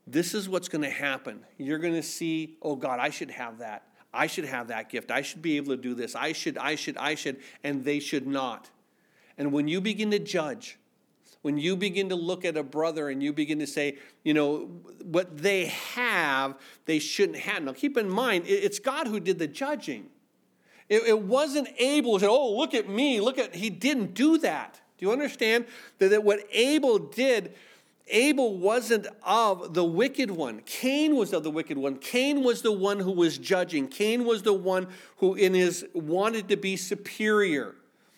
[0.06, 1.40] this is what's going to happen.
[1.58, 3.84] You're going to see, oh God, I should have that.
[4.12, 5.10] I should have that gift.
[5.10, 6.14] I should be able to do this.
[6.14, 8.70] I should, I should, I should, and they should not.
[9.38, 10.78] And when you begin to judge,
[11.42, 14.66] when you begin to look at a brother and you begin to say, you know,
[15.02, 17.62] what they have, they shouldn't have.
[17.62, 20.10] Now, keep in mind, it's God who did the judging.
[20.88, 24.80] It, wasn't Abel who said, oh, look at me, look at, he didn't do that.
[24.98, 25.66] Do you understand
[25.98, 27.54] that what Abel did?
[28.10, 30.60] Abel wasn't of the wicked one.
[30.66, 31.96] Cain was of the wicked one.
[31.96, 33.88] Cain was the one who was judging.
[33.88, 37.74] Cain was the one who in his wanted to be superior.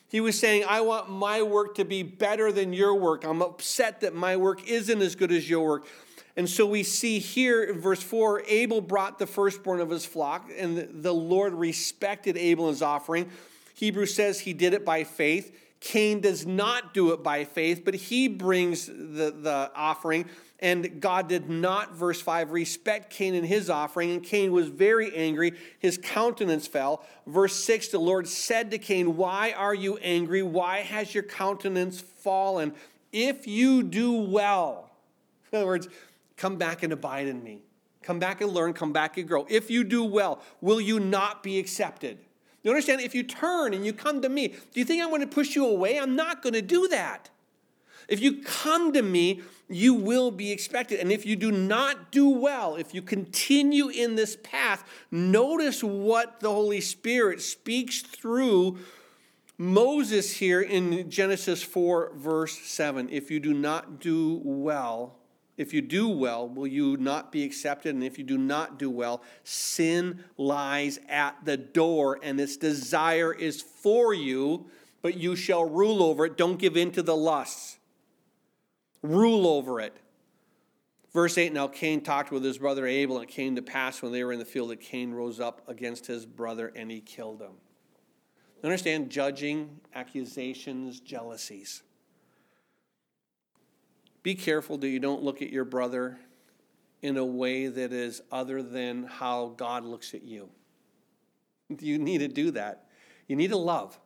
[0.09, 3.25] He was saying, I want my work to be better than your work.
[3.25, 5.87] I'm upset that my work isn't as good as your work.
[6.37, 10.51] And so we see here in verse 4 Abel brought the firstborn of his flock,
[10.57, 13.31] and the Lord respected Abel and his offering.
[13.75, 15.57] Hebrews says he did it by faith.
[15.83, 20.27] Cain does not do it by faith, but he brings the, the offering.
[20.61, 24.13] And God did not, verse 5, respect Cain and his offering.
[24.13, 25.55] And Cain was very angry.
[25.81, 27.05] His countenance fell.
[27.27, 30.41] Verse 6, the Lord said to Cain, Why are you angry?
[30.45, 32.75] Why has your countenance fallen?
[33.11, 34.89] If you do well,
[35.51, 35.89] in other words,
[36.37, 37.59] come back and abide in me.
[38.05, 39.47] Come back and learn, come back and grow.
[39.51, 42.19] If you do well, will you not be accepted?
[42.63, 43.01] You understand?
[43.01, 45.57] If you turn and you come to me, do you think I'm going to push
[45.57, 45.99] you away?
[45.99, 47.31] I'm not going to do that.
[48.09, 51.01] If you come to me, you will be expected.
[51.01, 56.41] And if you do not do well, if you continue in this path, notice what
[56.41, 58.79] the Holy Spirit speaks through
[59.59, 63.09] Moses here in Genesis 4, verse 7.
[63.11, 65.17] If you do not do well,
[65.57, 67.95] if you do well, will you not be accepted?
[67.95, 73.35] And if you do not do well, sin lies at the door, and its desire
[73.35, 74.67] is for you,
[75.03, 76.37] but you shall rule over it.
[76.37, 77.79] Don't give in to the lusts
[79.03, 79.97] rule over it.
[81.13, 84.13] Verse 8 Now Cain talked with his brother Abel, and it came to pass when
[84.13, 87.43] they were in the field that Cain rose up against his brother and he killed
[87.43, 87.53] him.
[88.65, 91.83] Understand judging, accusations, jealousies.
[94.23, 96.19] Be careful that you don't look at your brother
[97.03, 100.49] in a way that is other than how God looks at you.
[101.81, 102.87] You need to do that.
[103.27, 103.99] You need to love.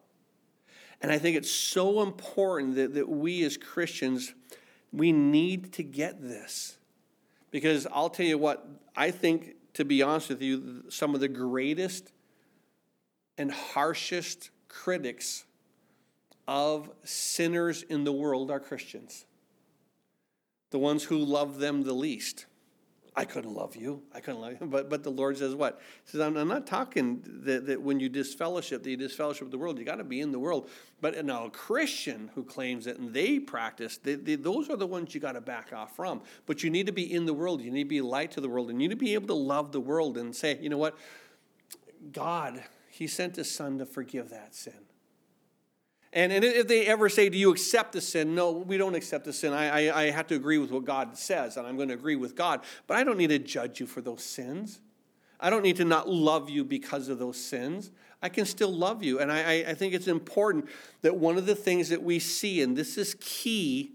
[1.02, 4.32] And I think it's so important that, that we as Christians
[4.92, 6.78] we need to get this.
[7.50, 11.28] Because I'll tell you what, I think, to be honest with you, some of the
[11.28, 12.12] greatest
[13.36, 15.44] and harshest critics
[16.48, 19.26] of sinners in the world are Christians.
[20.70, 22.46] The ones who love them the least.
[23.18, 24.02] I couldn't love you.
[24.14, 24.66] I couldn't love you.
[24.66, 25.80] But, but the Lord says what?
[26.04, 29.52] He says, I'm, I'm not talking that, that when you disfellowship, that you disfellowship with
[29.52, 29.78] the world.
[29.78, 30.68] You got to be in the world.
[31.00, 34.86] But now a Christian who claims it and they practice, they, they, those are the
[34.86, 36.20] ones you got to back off from.
[36.44, 37.62] But you need to be in the world.
[37.62, 38.68] You need to be light to the world.
[38.68, 40.98] And you need to be able to love the world and say, you know what?
[42.12, 44.74] God, He sent His Son to forgive that sin.
[46.16, 48.34] And, and if they ever say, Do you accept the sin?
[48.34, 49.52] No, we don't accept the sin.
[49.52, 52.16] I, I, I have to agree with what God says, and I'm going to agree
[52.16, 52.62] with God.
[52.86, 54.80] But I don't need to judge you for those sins.
[55.38, 57.90] I don't need to not love you because of those sins.
[58.22, 59.20] I can still love you.
[59.20, 60.70] And I, I think it's important
[61.02, 63.92] that one of the things that we see, and this is key,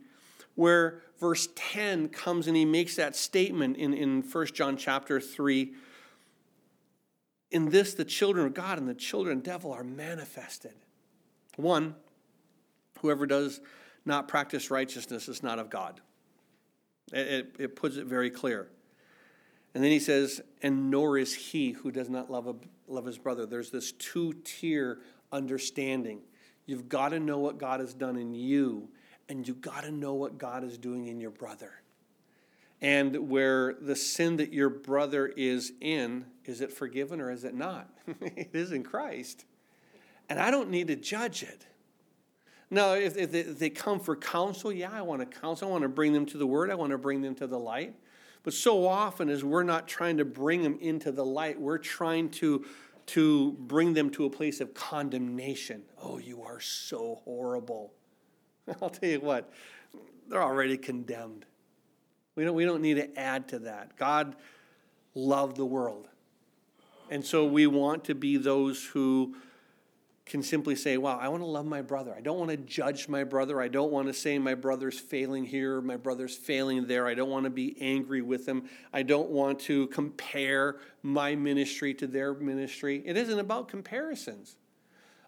[0.53, 5.73] where verse 10 comes and he makes that statement in, in 1 John chapter 3.
[7.49, 10.75] In this, the children of God and the children of the devil are manifested.
[11.55, 11.95] One,
[13.01, 13.61] Whoever does
[14.05, 16.01] not practice righteousness is not of God.
[17.13, 18.69] It, it, puts it very clear.
[19.73, 22.55] And then he says, and nor is he who does not love, a,
[22.87, 23.45] love his brother.
[23.45, 24.99] There's this two tier
[25.31, 26.21] understanding.
[26.65, 28.89] You've got to know what God has done in you,
[29.29, 31.73] and you've got to know what God is doing in your brother.
[32.81, 37.53] And where the sin that your brother is in, is it forgiven or is it
[37.53, 37.89] not?
[38.21, 39.45] it is in Christ.
[40.29, 41.65] And I don't need to judge it.
[42.73, 45.67] No, if, if, they, if they come for counsel, yeah, I want to counsel.
[45.67, 46.71] I want to bring them to the word.
[46.71, 47.93] I want to bring them to the light.
[48.43, 52.29] But so often, as we're not trying to bring them into the light, we're trying
[52.29, 52.65] to,
[53.07, 55.83] to bring them to a place of condemnation.
[56.01, 57.93] Oh, you are so horrible.
[58.81, 59.51] I'll tell you what,
[60.29, 61.45] they're already condemned.
[62.35, 63.97] We don't, we don't need to add to that.
[63.97, 64.37] God
[65.13, 66.07] loved the world.
[67.09, 69.35] And so we want to be those who
[70.25, 72.13] can simply say, Wow, I want to love my brother.
[72.15, 73.61] I don't want to judge my brother.
[73.61, 77.07] I don't want to say my brother's failing here, my brother's failing there.
[77.07, 78.69] I don't want to be angry with them.
[78.93, 83.01] I don't want to compare my ministry to their ministry.
[83.05, 84.57] It isn't about comparisons.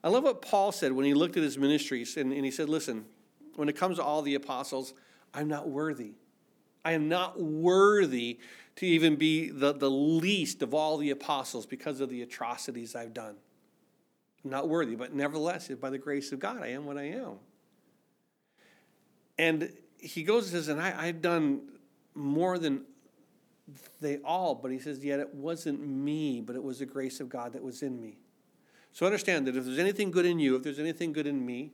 [0.03, 2.69] I love what Paul said when he looked at his ministries and, and he said,
[2.69, 3.05] Listen,
[3.55, 4.93] when it comes to all the apostles,
[5.33, 6.13] I'm not worthy.
[6.85, 8.39] I am not worthy
[8.75, 13.13] to even be the, the least of all the apostles because of the atrocities I've
[13.13, 13.35] done.
[14.43, 17.39] Not worthy, but nevertheless, by the grace of God, I am what I am.
[19.37, 21.61] And he goes and says, and I, I've done
[22.13, 22.83] more than
[24.01, 27.29] they all, but he says, yet it wasn't me, but it was the grace of
[27.29, 28.17] God that was in me.
[28.91, 31.71] So understand that if there's anything good in you, if there's anything good in me,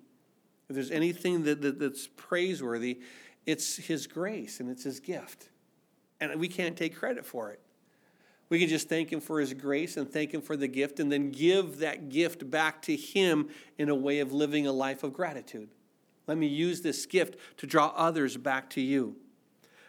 [0.69, 3.01] if there's anything that, that, that's praiseworthy,
[3.45, 5.49] it's His grace and it's His gift.
[6.21, 7.59] And we can't take credit for it.
[8.49, 11.11] We can just thank Him for His grace and thank Him for the gift and
[11.11, 15.13] then give that gift back to Him in a way of living a life of
[15.13, 15.69] gratitude.
[16.27, 19.15] Let me use this gift to draw others back to you.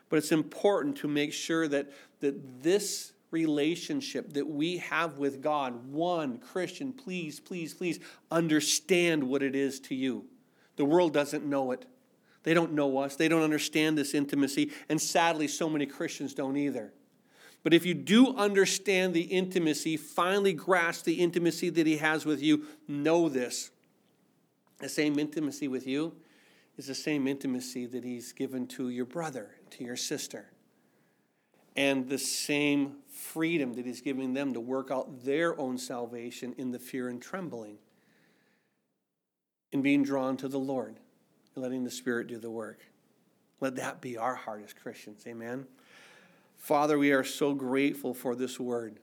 [0.08, 1.90] But it's important to make sure that,
[2.20, 8.00] that this relationship that we have with God, one, Christian, please, please, please
[8.30, 10.24] understand what it is to you.
[10.76, 11.86] The world doesn't know it.
[12.42, 13.16] They don't know us.
[13.16, 14.72] They don't understand this intimacy.
[14.88, 16.92] And sadly, so many Christians don't either.
[17.62, 22.42] But if you do understand the intimacy, finally grasp the intimacy that He has with
[22.42, 23.70] you, know this.
[24.78, 26.14] The same intimacy with you
[26.78, 30.50] is the same intimacy that He's given to your brother, to your sister.
[31.76, 36.72] And the same freedom that He's giving them to work out their own salvation in
[36.72, 37.76] the fear and trembling,
[39.70, 40.96] in being drawn to the Lord
[41.54, 42.80] and letting the Spirit do the work.
[43.60, 45.24] Let that be our heart as Christians.
[45.26, 45.66] Amen.
[46.60, 48.98] Father, we are so grateful for this word.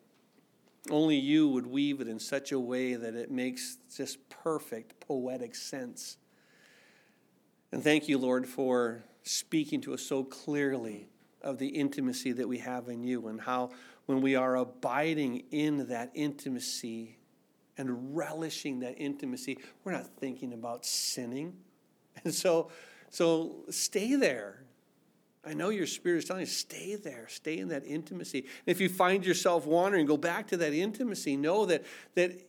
[0.91, 5.55] Only you would weave it in such a way that it makes just perfect poetic
[5.55, 6.17] sense.
[7.71, 11.09] And thank you, Lord, for speaking to us so clearly
[11.41, 13.71] of the intimacy that we have in you and how
[14.05, 17.17] when we are abiding in that intimacy
[17.75, 21.57] and relishing that intimacy, we're not thinking about sinning.
[22.23, 22.71] And so,
[23.11, 24.63] so stay there.
[25.47, 28.39] I know your spirit is telling you, stay there, stay in that intimacy.
[28.39, 31.37] And if you find yourself wandering, go back to that intimacy.
[31.37, 31.85] Know that,
[32.15, 32.41] that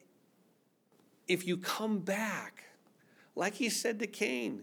[1.29, 2.65] if you come back,
[3.37, 4.63] like he said to Cain,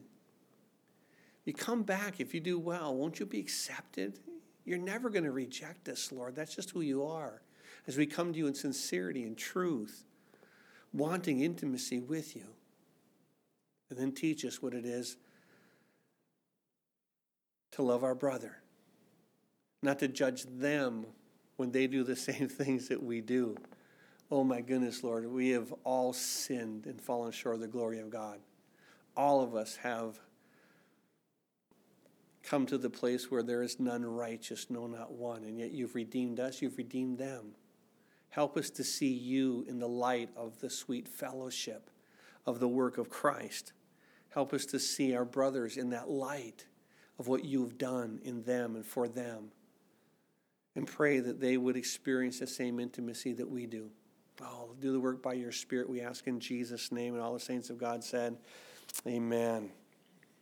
[1.46, 4.20] you come back if you do well, won't you be accepted?
[4.66, 6.36] You're never going to reject us, Lord.
[6.36, 7.42] That's just who you are.
[7.88, 10.04] As we come to you in sincerity and truth,
[10.92, 12.48] wanting intimacy with you
[13.90, 15.18] and then teach us what it is
[17.76, 18.56] to love our brother,
[19.82, 21.06] not to judge them
[21.58, 23.56] when they do the same things that we do.
[24.32, 28.10] Oh my goodness, Lord, we have all sinned and fallen short of the glory of
[28.10, 28.40] God.
[29.16, 30.20] All of us have
[32.44, 35.96] come to the place where there is none righteous, no, not one, and yet you've
[35.96, 37.56] redeemed us, you've redeemed them.
[38.30, 41.90] Help us to see you in the light of the sweet fellowship
[42.46, 43.74] of the work of Christ.
[44.30, 46.66] Help us to see our brothers in that light
[47.20, 49.52] of what you've done in them and for them.
[50.76, 53.90] And pray that they would experience the same intimacy that we do.
[54.42, 57.14] Oh, do the work by your Spirit, we ask in Jesus' name.
[57.14, 58.38] And all the saints of God said,
[59.08, 59.72] Amen.